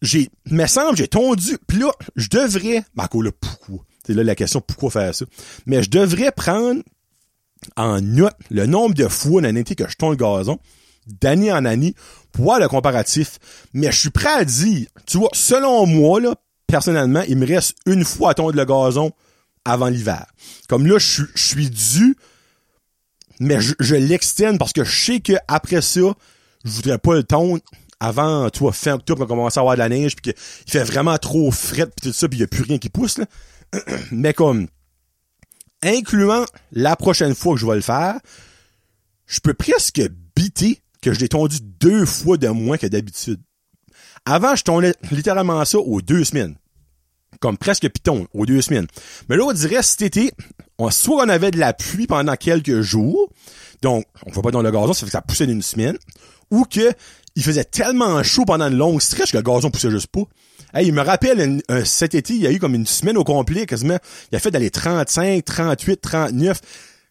[0.00, 1.58] J'ai, me semble, j'ai tondu.
[1.66, 3.78] Puis là, je devrais, ben, là, pourquoi?
[4.06, 5.26] C'est là la question, pourquoi faire ça?
[5.66, 6.82] Mais je devrais prendre
[7.76, 10.58] en note le nombre de fois dans été que je tonds le gazon
[11.20, 11.94] d'année en année
[12.32, 13.38] pour voir le comparatif.
[13.72, 16.34] Mais je suis prêt à dire, tu vois, selon moi, là,
[16.66, 19.12] personnellement, il me reste une fois à tondre le gazon
[19.64, 20.26] avant l'hiver.
[20.68, 22.16] Comme là, je, suis dû,
[23.40, 26.00] mais je, je parce que je sais que après ça,
[26.64, 27.60] je voudrais pas le tondre
[28.00, 30.42] avant, tu vois, fin octobre, quand on commence à avoir de la neige, puis qu'il
[30.70, 33.18] fait vraiment trop fret, puis tout ça, puis il y a plus rien qui pousse,
[33.18, 33.26] là.
[34.12, 34.68] mais comme,
[35.82, 38.18] incluant la prochaine fois que je vais le faire,
[39.26, 40.00] je peux presque
[40.34, 43.40] biter que je l'ai tondu deux fois de moins que d'habitude.
[44.24, 46.56] Avant, je tondais littéralement ça aux deux semaines.
[47.40, 48.86] Comme presque piton, aux deux semaines.
[49.28, 50.32] Mais là, on dirait cet été,
[50.78, 53.30] on, soit on avait de la pluie pendant quelques jours,
[53.82, 55.96] donc on va pas dans le gazon, ça fait que ça poussait d'une semaine,
[56.50, 56.92] ou que
[57.36, 60.22] il faisait tellement chaud pendant une longue stretch que le gazon poussait juste pas.
[60.74, 63.64] Hey, il me rappelle, cet été, il y a eu comme une semaine au complet,
[63.64, 63.98] quasiment.
[64.32, 66.60] Il a fait d'aller 35, 38, 39.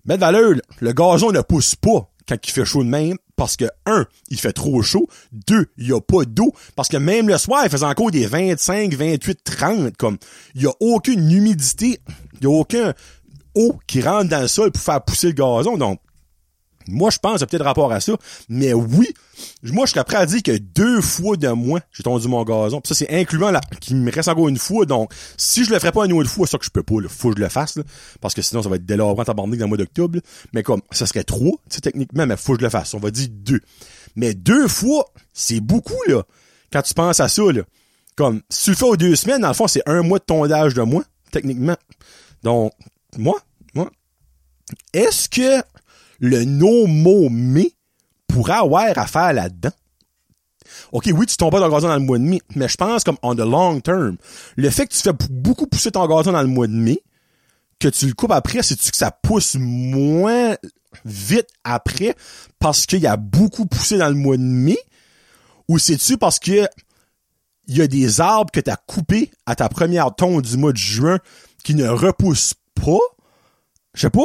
[0.06, 3.66] Mais de le gazon ne pousse pas quand il fait chaud de même, parce que,
[3.86, 7.38] un, il fait trop chaud, deux, il y a pas d'eau, parce que même le
[7.38, 10.18] soir, il faisait encore des 25, 28, 30, comme,
[10.56, 12.00] il y a aucune humidité,
[12.40, 12.94] il y a aucun
[13.56, 16.00] eau qui rentre dans le sol pour faire pousser le gazon, donc,
[16.88, 18.14] moi, je pense, a peut-être rapport à ça.
[18.50, 19.08] Mais oui,
[19.64, 22.82] moi, je serais prêt à dire que deux fois de moins, j'ai tondu mon gazon.
[22.84, 24.86] Ça, c'est incluant là, qu'il me reste encore une fois.
[24.86, 27.10] Donc, si je le ferais pas une autre fois, ça que je peux pas, il
[27.10, 27.78] faut que je le fasse,
[28.22, 30.20] parce que sinon, ça va être délabrant tabarnak dans le mois d'octobre.
[30.54, 32.94] Mais comme, ça serait trop, tu sais, techniquement, mais faut que je le fasse.
[32.94, 33.62] On va dire deux.
[34.16, 36.24] Mais deux fois, c'est beaucoup, là.
[36.72, 37.62] Quand tu penses à ça, là.
[38.16, 40.24] Comme, si tu le fais aux deux semaines, dans le fond, c'est un mois de
[40.24, 41.78] tondage de moins, techniquement.
[42.42, 42.74] Donc,
[43.16, 43.40] moi,
[43.76, 43.92] moi,
[44.94, 45.62] est-ce que
[46.20, 47.66] le no-mo-me
[48.28, 49.72] pourrait avoir à faire là-dedans.
[50.92, 53.04] OK, oui, tu tombes pas ton gazon dans le mois de mai, mais je pense
[53.04, 54.18] comme on the long term,
[54.56, 57.02] le fait que tu fais beaucoup pousser ton gazon dans le mois de mai,
[57.80, 60.56] que tu le coupes après, c'est-tu que ça pousse moins
[61.06, 62.16] vite après
[62.60, 64.78] parce qu'il y a beaucoup poussé dans le mois de mai?
[65.68, 66.68] Ou c'est-tu parce que
[67.68, 70.72] il y a des arbres que tu as coupés à ta première tonde du mois
[70.72, 71.20] de juin
[71.64, 72.98] qui ne repoussent pas?
[73.96, 74.22] Je sais pas,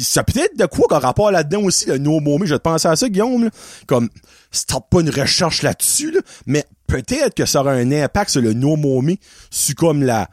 [0.00, 2.96] ça peut-être de quoi qu'un rapport là-dedans aussi, le no moment, je te pensais à
[2.96, 3.50] ça, Guillaume, là.
[3.86, 4.08] comme,
[4.50, 8.76] start pas une recherche là-dessus, mais peut-être que ça aura un impact sur le no
[8.76, 9.14] moment,
[9.50, 10.28] sur comme la,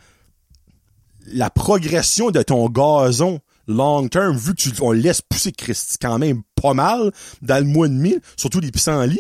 [1.28, 3.40] la progression de ton gazon
[3.70, 7.12] long term, vu que tu, on laisse pousser Christy quand même pas mal
[7.42, 9.20] dans le mois de mai, surtout les pissenlits.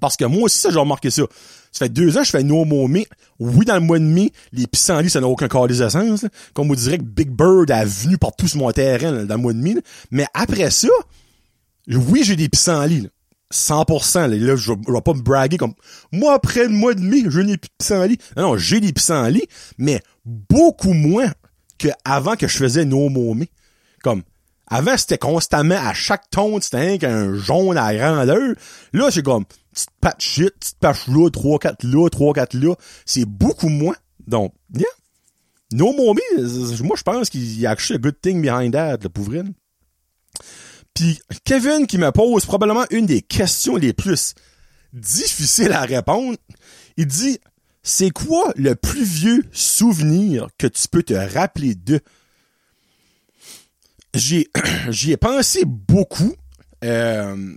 [0.00, 1.22] Parce que moi aussi, ça, j'ai remarqué ça.
[1.72, 3.06] Ça fait deux ans je fais no mai.
[3.38, 6.24] Oui, dans le mois de mai, les pissenlits, ça n'a aucun corps des essences.
[6.54, 9.52] Comme on dirait que Big Bird a venu partout sur mon terrain dans le mois
[9.52, 9.76] de mai.
[10.10, 10.88] Mais après ça,
[11.88, 13.08] oui, j'ai des pissenlits.
[13.52, 14.18] 100%.
[14.20, 15.74] Là, là je, vais pas me braguer comme
[16.10, 18.18] moi après le mois de mai, je n'ai plus de pissenlits.
[18.36, 19.46] Non, non, j'ai des pissenlits,
[19.78, 21.30] mais beaucoup moins
[21.78, 23.48] que avant que je faisais no mai.
[24.02, 24.22] Comme
[24.68, 28.54] avant, c'était constamment à chaque ton, c'était un jaune à grandeur.
[28.92, 29.44] Là, c'est comme
[29.76, 32.74] petite patch shit, petite patch là, 3, 4 là, 3, 4 là.
[33.04, 33.96] C'est beaucoup moins.
[34.26, 34.86] Donc, yeah.
[35.72, 36.22] No Mommy,
[36.82, 39.42] moi, je pense qu'il y a actually a good thing behind that, le pauvre.
[40.94, 44.34] Puis, Kevin qui me pose probablement une des questions les plus
[44.92, 46.38] difficiles à répondre.
[46.96, 47.38] Il dit,
[47.82, 52.00] c'est quoi le plus vieux souvenir que tu peux te rappeler de?
[54.14, 56.34] J'y ai pensé beaucoup.
[56.84, 57.56] Euh,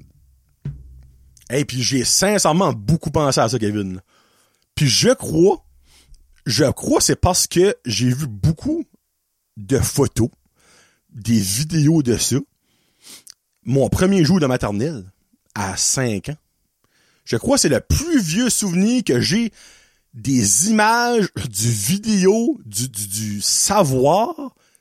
[1.50, 4.02] et puis j'ai sincèrement beaucoup pensé à ça, Kevin.
[4.76, 5.66] Puis je crois,
[6.46, 8.86] je crois c'est parce que j'ai vu beaucoup
[9.58, 10.30] de photos,
[11.10, 12.38] des vidéos de ça.
[13.64, 15.12] Mon premier jour de maternelle,
[15.56, 16.38] à 5 ans.
[17.26, 19.52] Je crois que c'est le plus vieux souvenir que j'ai
[20.14, 24.34] des images, du vidéo, du, du, du savoir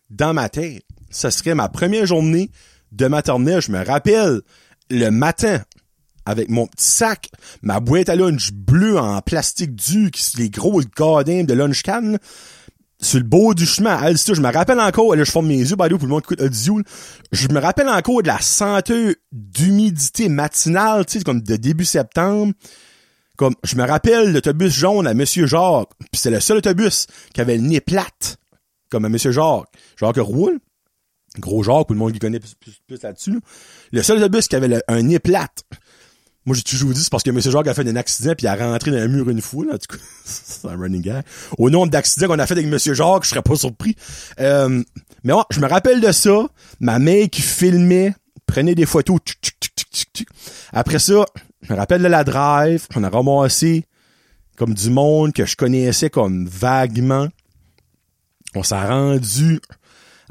[0.08, 0.84] dans ma tête.
[1.10, 2.50] Ce serait ma première journée
[2.92, 3.60] de maternelle.
[3.60, 4.40] Je me rappelle
[4.90, 5.62] le matin,
[6.28, 7.30] avec mon petit sac,
[7.62, 12.16] ma boîte à lunch bleue en plastique dur, qui les gros gardins de lunch can,
[13.00, 15.88] sur le beau du chemin je me rappelle encore, là, je forme mes yeux, bah,
[15.88, 16.82] pour le monde écoute audio,
[17.32, 22.52] je me rappelle encore de la senteur d'humidité matinale, tu sais, comme de début septembre.
[23.38, 27.40] Comme, je me rappelle l'autobus jaune à Monsieur Jacques, puis c'est le seul autobus qui
[27.40, 28.36] avait le nez plate,
[28.90, 29.68] comme à Monsieur Jacques.
[29.96, 30.58] Jacques roule.
[31.38, 33.40] Gros Jacques, tout le monde qui connaît plus, plus, là-dessus.
[33.92, 35.62] Le seul autobus qui avait un nez plate.
[36.48, 37.38] Moi, j'ai toujours dit, c'est parce que M.
[37.38, 39.74] Jacques a fait un accident puis il a rentré dans un mur une fois, là.
[39.74, 41.12] En tout cas, c'est un running guy.
[41.58, 42.78] Au nombre d'accidents qu'on a fait avec M.
[42.78, 43.94] Jacques, je serais pas surpris.
[44.40, 44.82] Euh,
[45.24, 46.46] mais ouais, je me rappelle de ça.
[46.80, 48.14] Ma mère qui filmait,
[48.46, 49.18] prenait des photos.
[50.72, 51.26] Après ça,
[51.60, 52.86] je me rappelle de la drive.
[52.96, 53.84] On a ramassé
[54.56, 57.28] comme du monde que je connaissais comme vaguement.
[58.54, 59.60] On s'est rendu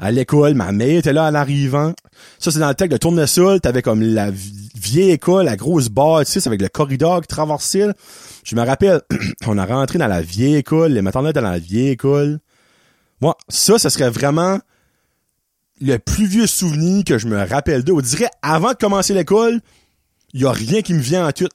[0.00, 0.54] à l'école.
[0.54, 1.92] Ma mère était là en arrivant.
[2.38, 3.60] Ça, c'est dans le texte de tournesol.
[3.60, 7.88] T'avais comme la vieille école, la grosse bâtisse avec le corridor qui traversait.
[8.44, 9.02] Je me rappelle,
[9.46, 12.40] on a rentré dans la vieille école, les maternelles dans la vieille école.
[13.20, 14.58] Moi, ça, ce serait vraiment
[15.80, 17.92] le plus vieux souvenir que je me rappelle d'eux.
[17.92, 19.60] On dirait, avant de commencer l'école,
[20.32, 21.48] il y a rien qui me vient en tout.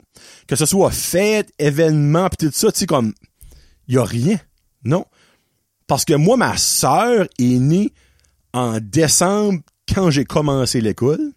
[0.48, 3.14] Que ce soit fête, événement, pis tout ça, tu sais, comme,
[3.88, 4.40] il y a rien.
[4.84, 5.06] Non.
[5.88, 7.94] Parce que moi, ma sœur est née
[8.54, 9.60] en décembre
[9.92, 11.32] quand j'ai commencé l'école.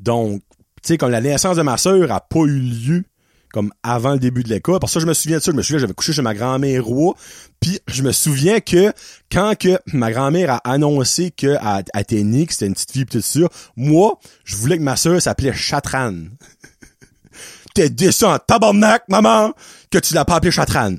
[0.00, 0.42] Donc,
[0.82, 3.04] tu sais, comme la naissance de ma sœur a pas eu lieu
[3.52, 4.80] comme avant le début de l'école.
[4.80, 5.52] Parce que je me souviens de ça.
[5.52, 7.14] Je me souviens, j'avais couché chez ma grand-mère roi.
[7.60, 8.92] Puis je me souviens que
[9.30, 13.20] quand que ma grand-mère a annoncé que à, à c'était une petite fille pis tout
[13.20, 13.40] ça,
[13.76, 16.14] moi, je voulais que ma sœur s'appelait Chatran.
[17.74, 19.52] t'es déçu en tabarnak, maman,
[19.90, 20.96] que tu l'as pas appelé Chatran.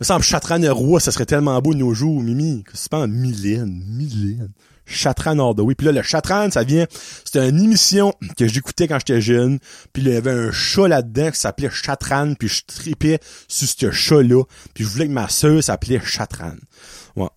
[0.00, 2.62] Me semble Chatran et Roi, ça serait tellement beau de nos jours, Mimi.
[2.64, 4.50] Que c'est pas en Mylène, Mylène.
[4.88, 5.74] Chatran Way.
[5.74, 6.86] Puis là, le Chatran, ça vient,
[7.24, 9.58] c'était une émission que j'écoutais quand j'étais jeune.
[9.92, 12.34] Puis il y avait un chat là-dedans qui s'appelait Chatran.
[12.34, 14.42] Puis je tripais sur ce chat-là.
[14.74, 16.56] Puis je voulais que ma sœur s'appelait Chatran.
[17.16, 17.28] Ouais.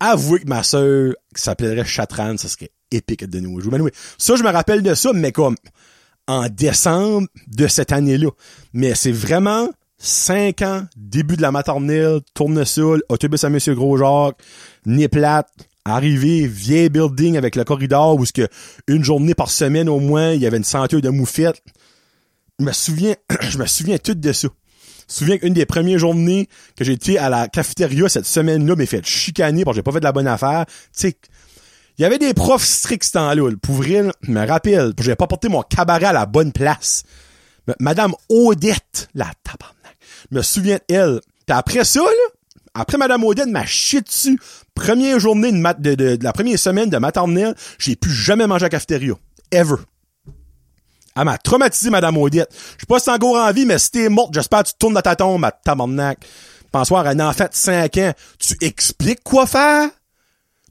[0.00, 3.72] Avouez que ma sœur s'appellerait Chatran, ça serait épique de jours.
[3.72, 5.56] Mais oui, ça, je me rappelle de ça, mais comme
[6.28, 8.30] en décembre de cette année-là.
[8.72, 14.38] Mais c'est vraiment cinq ans, début de la maternelle, tournesol, autobus à Monsieur Grosjacques,
[14.84, 15.48] nez plate,
[15.94, 18.48] arrivé, vieil building avec le corridor où ce que
[18.86, 21.62] une journée par semaine au moins, il y avait une ceinture de moufette.
[22.58, 24.48] Je me souviens, je me souviens tout de ça.
[24.48, 28.74] Je me souviens qu'une des premières journées que j'ai été à la cafétéria cette semaine-là,
[28.74, 30.66] m'est fait chicaner parce que j'ai pas fait de la bonne affaire.
[30.66, 31.16] Tu sais,
[31.98, 33.50] il y avait des profs stricts ce temps-là.
[33.62, 37.04] Pour vrai, me rappelle, j'ai pas porté mon cabaret à la bonne place.
[37.80, 39.96] Madame Odette, la tabarnak,
[40.30, 41.20] me souviens d'elle.
[41.46, 42.36] Puis après ça, là,
[42.74, 44.38] après Madame Odette m'a chié dessus,
[44.76, 49.14] première journée de, la première semaine de maternelle, j'ai plus jamais mangé à cafétéria.
[49.50, 49.76] Ever.
[51.16, 52.50] Elle m'a traumatisé, Madame Odette.
[52.52, 54.94] Je suis pas si encore en vie, mais si t'es morte, j'espère que tu tournes
[54.94, 56.18] dans ta tombe, ma tabarnak.
[56.70, 58.12] Pensoir, un enfant de 5 ans.
[58.38, 59.88] Tu expliques quoi faire?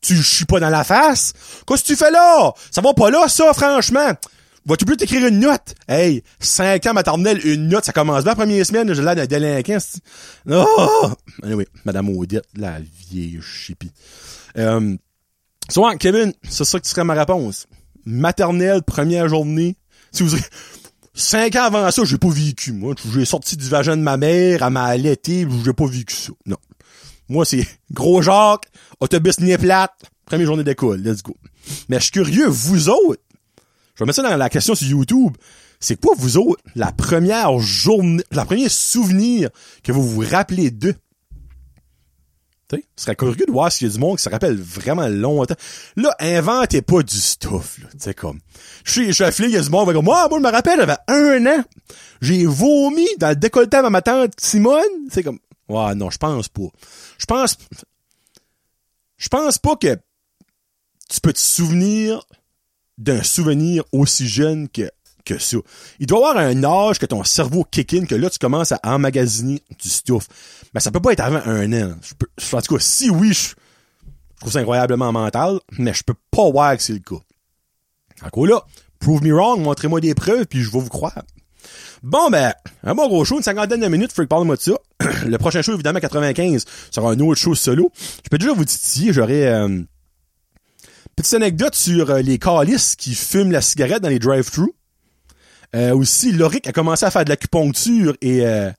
[0.02, 1.34] Tu chies pas dans la face?
[1.66, 2.54] Qu'est-ce que tu fais là?
[2.70, 4.12] Ça va pas là, ça, franchement.
[4.66, 5.76] Vas-tu plus t'écrire une note?
[5.88, 9.28] Hey, 5 ans maternelle, une note, ça commence bien la première semaine, j'ai l'air d'un
[9.28, 9.78] délinquant.
[10.50, 11.12] Oh!
[11.44, 13.92] Anyway, Madame Odette, la vieille chipie.
[14.58, 14.96] Euh,
[15.70, 17.68] soit, Kevin, c'est ça que tu serait ma réponse.
[18.06, 19.76] Maternelle, première journée,
[20.12, 20.36] si vous
[21.14, 22.96] cinq ans avant ça, j'ai pas vécu, moi.
[23.14, 26.32] J'ai sorti du vagin de ma mère, elle m'a allaité, j'ai pas vécu ça.
[26.48, 26.58] Non.
[27.30, 28.68] Moi, c'est gros Jacques,
[29.00, 29.94] autobus nez plate,
[30.26, 31.36] première journée d'école, let's go.
[31.90, 33.22] Mais je suis curieux, vous autres,
[33.96, 35.36] je vais mettre ça dans la question sur YouTube,
[35.80, 39.50] c'est quoi, vous autres, la première journée, la première souvenir
[39.84, 40.96] que vous vous rappelez d'eux?
[42.68, 45.08] Tu ce serait curieux de voir s'il y a du monde qui se rappelle vraiment
[45.08, 45.56] longtemps.
[45.96, 47.90] Là, inventez pas du stuff, là.
[47.92, 48.40] Tu sais, comme.
[48.84, 50.80] Je suis, je suis il y a du monde dire, moi, moi, je me rappelle,
[50.80, 51.64] j'avais un an.
[52.22, 54.82] J'ai vomi dans le décolleté de ma tante Simone.
[55.12, 55.40] C'est comme,
[55.70, 56.70] ouais, non, je pense pas.
[57.20, 57.56] Je pense,
[59.18, 59.96] je pense pas que
[61.08, 62.26] tu peux te souvenir
[62.98, 64.90] d'un souvenir aussi jeune que
[65.26, 65.58] que ça.
[66.00, 68.72] Il doit y avoir un âge que ton cerveau kick in, que là, tu commences
[68.72, 70.28] à emmagasiner du stuff.
[70.74, 71.96] Mais ça peut pas être avant un an.
[72.38, 73.56] Je en tout cas, si oui, je,
[74.40, 77.22] trouve ça incroyablement mental, mais je peux pas voir que c'est le cas.
[78.24, 78.64] Encore là,
[79.00, 81.24] prove me wrong, montrez-moi des preuves, puis je vais vous croire.
[82.04, 84.74] Bon, ben, un bon gros show, une cinquantaine de minutes, Freak, parle-moi de ça.
[85.26, 87.92] le prochain show, évidemment, 95, sera un autre show solo.
[88.24, 89.48] Je peux déjà vous titiller, j'aurais...
[89.48, 89.82] Euh,
[91.16, 94.72] petite anecdote sur euh, les calices qui fument la cigarette dans les drive-thru.
[95.76, 98.72] Euh, aussi, Loric a commencé à faire de l'acupuncture et euh,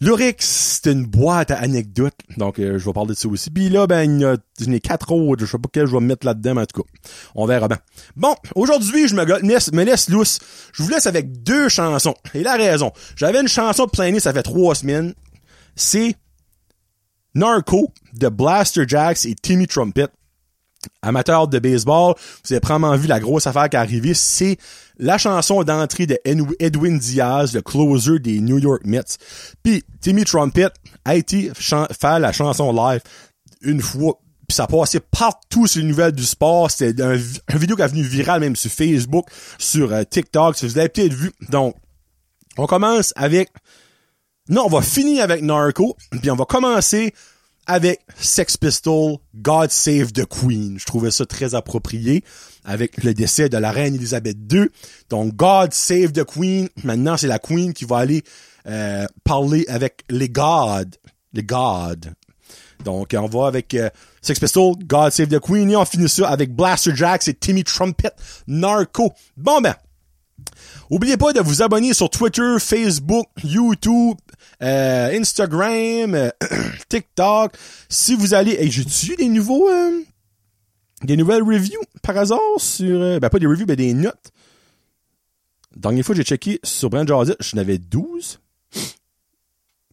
[0.00, 2.14] Loric, c'est une boîte à anecdotes.
[2.36, 3.50] Donc, euh, je vais parler de ça aussi.
[3.50, 5.44] Puis là, ben, il y a, quatre autres.
[5.44, 6.88] Je sais pas quel je vais mettre là-dedans, mais en tout cas,
[7.34, 7.78] on verra bien.
[8.14, 10.38] Bon, aujourd'hui, je me laisse, me laisse lousse.
[10.72, 12.14] Je vous laisse avec deux chansons.
[12.34, 12.92] Et la raison.
[13.16, 15.14] J'avais une chanson de plein ça fait trois semaines.
[15.74, 16.14] C'est
[17.34, 20.08] Narco de Blaster Jacks et Timmy Trumpet.
[21.02, 22.14] Amateur de baseball,
[22.44, 24.58] vous avez probablement vu la grosse affaire qui est arrivée, c'est
[24.98, 29.18] la chanson d'entrée de Edwin Diaz, le closer des New York Mets.
[29.62, 30.70] Puis Timmy Trumpet
[31.04, 33.00] a été faire la chanson live
[33.62, 34.18] une fois,
[34.48, 36.70] puis ça passait partout sur les nouvelles du sport.
[36.70, 37.14] C'était un,
[37.56, 39.26] vidéo qui est venu viral même sur Facebook,
[39.58, 41.32] sur euh, TikTok, si vous avez peut-être vu.
[41.50, 41.74] Donc,
[42.56, 43.50] on commence avec...
[44.48, 47.12] Non, on va finir avec Narco, puis on va commencer
[47.68, 50.78] avec Sex Pistol, God Save the Queen.
[50.78, 52.24] Je trouvais ça très approprié
[52.64, 54.68] avec le décès de la reine Elisabeth II.
[55.10, 56.68] Donc God Save the Queen.
[56.82, 58.24] Maintenant, c'est la Queen qui va aller
[58.66, 60.96] euh, parler avec les gods.
[61.32, 62.10] Les gods.
[62.84, 63.90] Donc, on va avec euh,
[64.22, 67.64] Sex Pistol, God Save the Queen, et on finit ça avec Blaster Jacks et Timmy
[67.64, 68.12] Trumpet,
[68.46, 69.12] Narco.
[69.36, 69.74] Bon ben,
[70.90, 74.16] oubliez pas de vous abonner sur Twitter, Facebook, YouTube,
[74.62, 76.30] euh, Instagram, euh,
[76.88, 77.52] TikTok.
[77.88, 78.70] Si vous allez...
[78.70, 79.68] J'ai-tu des nouveaux...
[79.68, 80.02] Euh,
[81.02, 83.20] des nouvelles reviews, par hasard, sur...
[83.20, 84.32] ben, pas des reviews, mais des notes?
[85.76, 88.40] Dernière fois, j'ai checké sur Brand Jazzy, je n'avais 12.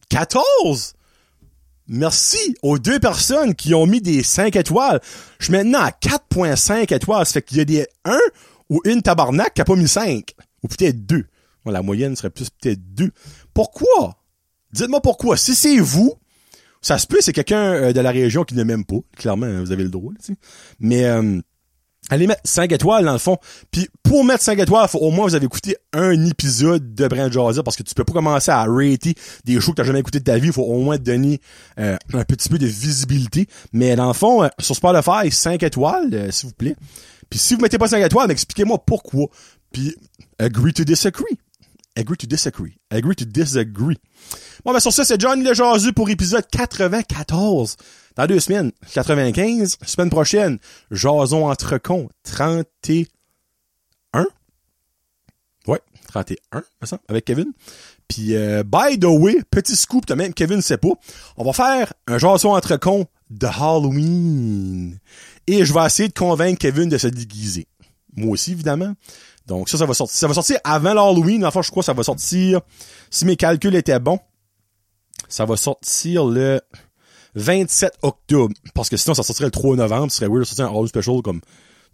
[0.08, 0.94] 14!
[1.88, 5.00] Merci aux deux personnes qui ont mis des 5 étoiles.
[5.38, 7.24] Je suis maintenant à 4.5 étoiles.
[7.24, 8.18] Ça fait qu'il y a des 1
[8.68, 10.34] ou une tabarnak qui a pas mis 5.
[10.62, 11.26] Ou peut-être 2.
[11.66, 13.10] la moyenne serait plus peut-être 2.
[13.54, 14.16] Pourquoi?
[14.72, 15.36] Dites-moi pourquoi.
[15.36, 16.14] Si c'est vous,
[16.82, 18.96] ça se peut, c'est quelqu'un euh, de la région qui ne m'aime pas.
[19.16, 20.12] Clairement, vous avez le droit.
[20.80, 21.40] Mais euh,
[22.10, 23.38] allez mettre 5 étoiles dans le fond.
[23.70, 27.32] Puis pour mettre 5 étoiles, faut au moins vous avez écouté un épisode de Brand
[27.32, 29.14] Jazzy parce que tu peux pas commencer à rater
[29.44, 30.48] des shows que t'as jamais écouté de ta vie.
[30.48, 31.40] Il faut au moins te donner
[31.78, 33.46] euh, un petit peu de visibilité.
[33.72, 36.76] Mais dans le fond, euh, sur Spotify, 5 étoiles, euh, s'il vous plaît.
[37.30, 39.26] Puis si vous mettez pas 5 étoiles, expliquez-moi pourquoi.
[39.72, 39.96] Puis
[40.38, 41.38] agree to disagree.
[41.96, 42.78] Agree to disagree.
[42.90, 43.98] Agree to disagree.
[44.64, 47.76] Bon, ben sur ça, c'est Johnny Le Jazu pour épisode 94.
[48.16, 49.78] Dans deux semaines, 95.
[49.84, 50.58] Semaine prochaine,
[50.90, 53.06] Jason entre cons, 31.
[55.66, 57.52] Ouais, 31, me semble, avec Kevin.
[58.08, 60.92] Puis, euh, by the way, petit scoop, même Kevin sait pas,
[61.36, 64.98] on va faire un Jason entre cons de Halloween.
[65.46, 67.66] Et je vais essayer de convaincre Kevin de se déguiser.
[68.16, 68.94] Moi aussi, évidemment.
[69.46, 70.16] Donc ça, ça va sortir.
[70.16, 71.44] Ça va sortir avant l'Halloween.
[71.44, 72.60] Enfin, je crois que ça va sortir.
[73.10, 74.18] Si mes calculs étaient bons,
[75.28, 76.60] ça va sortir le
[77.36, 78.54] 27 octobre.
[78.74, 80.10] Parce que sinon, ça sortirait le 3 novembre.
[80.10, 81.40] Ce serait weird de sortir un Halloween Special comme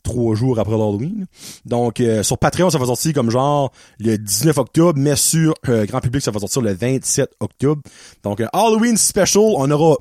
[0.02, 1.26] trois jours après l'Halloween.
[1.64, 5.86] Donc, euh, sur Patreon, ça va sortir comme genre le 19 octobre, mais sur euh,
[5.86, 7.82] grand public, ça va sortir le 27 octobre.
[8.22, 9.96] Donc, euh, Halloween Special, on aura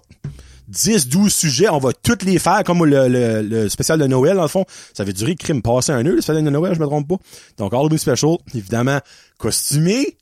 [0.67, 3.07] 10, 12 sujets, on va toutes les faire, comme le,
[3.41, 4.65] le, spécial de Noël, dans le fond.
[4.93, 7.17] Ça va durer crime passer un heure, le spécial de Noël, je me trompe pas.
[7.57, 8.99] Donc, Halloween Special, évidemment,
[9.37, 10.17] costumé.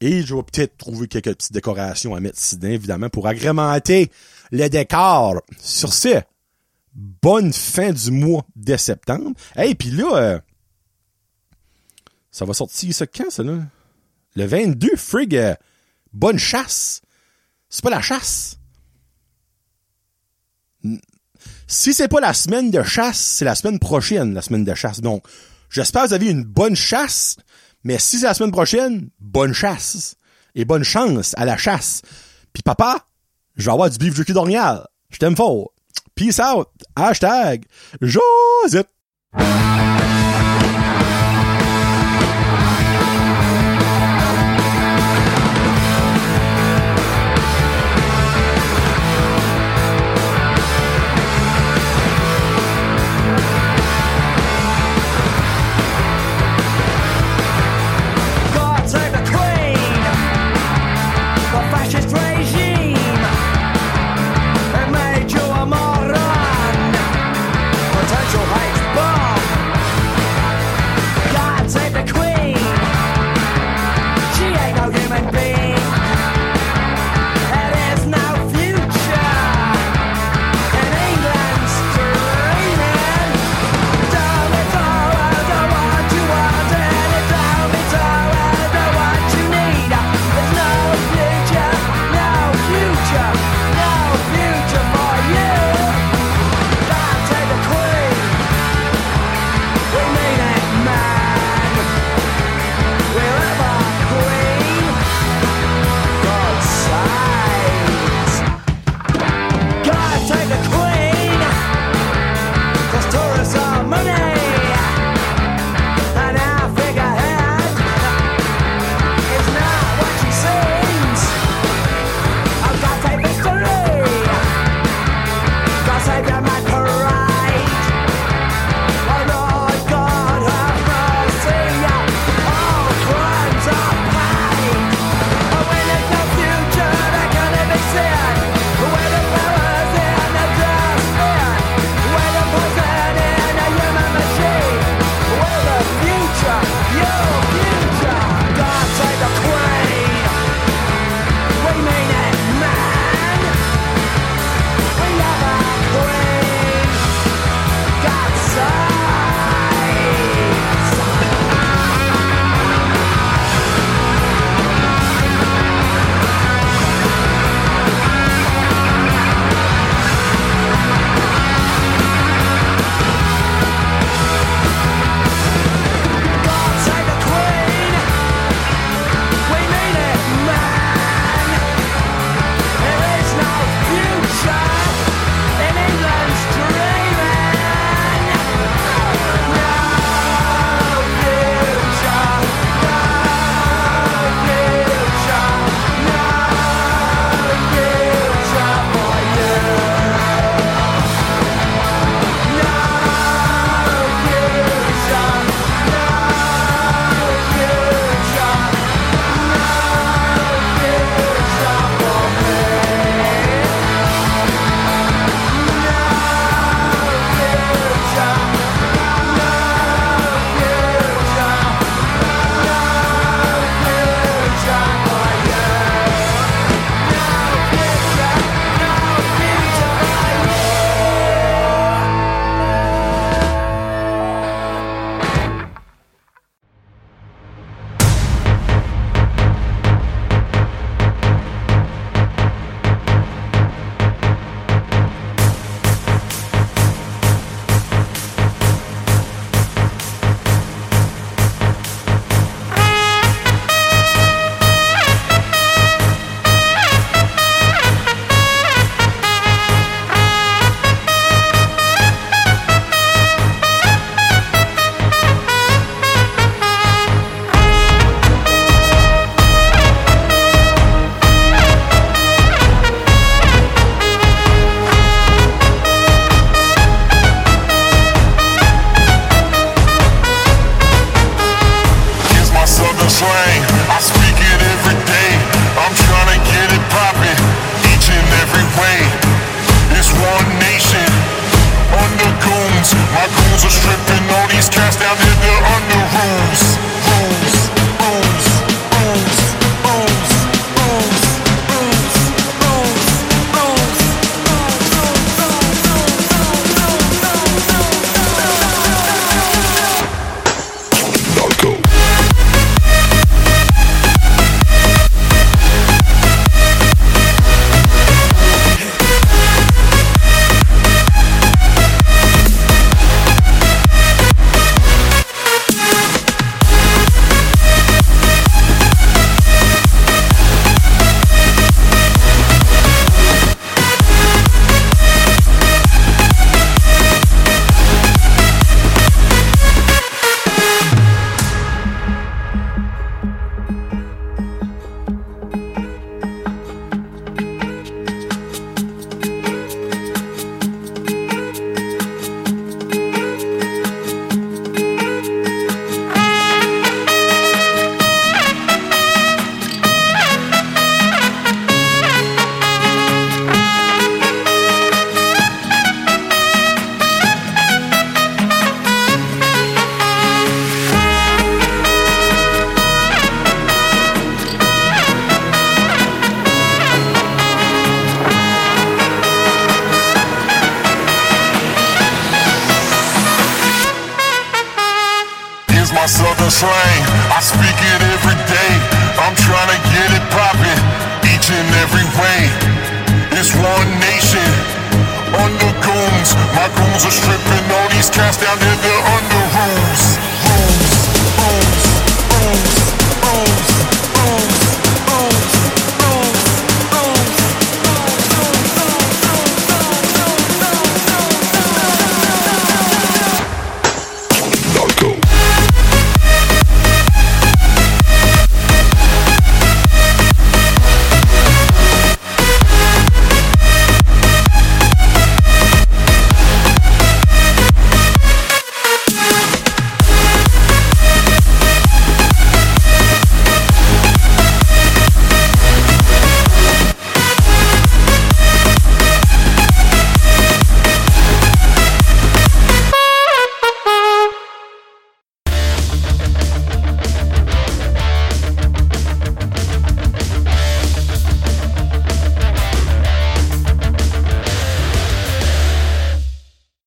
[0.00, 4.10] Et je vais peut-être trouver quelques petites décorations à mettre ici, évidemment, pour agrémenter
[4.52, 5.42] le décor.
[5.60, 6.20] Sur ce,
[6.94, 9.32] bonne fin du mois de septembre.
[9.56, 10.38] Et hey, puis là, euh,
[12.30, 13.58] ça va sortir ça quand, ça, là?
[14.36, 15.54] Le 22, frig, euh,
[16.12, 17.02] bonne chasse.
[17.68, 18.57] C'est pas la chasse.
[21.66, 25.00] Si c'est pas la semaine de chasse, c'est la semaine prochaine, la semaine de chasse.
[25.00, 25.24] Donc,
[25.70, 27.36] j'espère que vous avez une bonne chasse,
[27.84, 30.16] mais si c'est la semaine prochaine, bonne chasse.
[30.54, 32.02] Et bonne chance à la chasse.
[32.52, 33.06] Puis papa,
[33.56, 34.86] je vais avoir du beef jerky d'ornial.
[35.10, 35.72] Je t'aime fort.
[36.14, 36.68] Peace out.
[36.96, 37.64] Hashtag
[38.00, 38.88] Josette.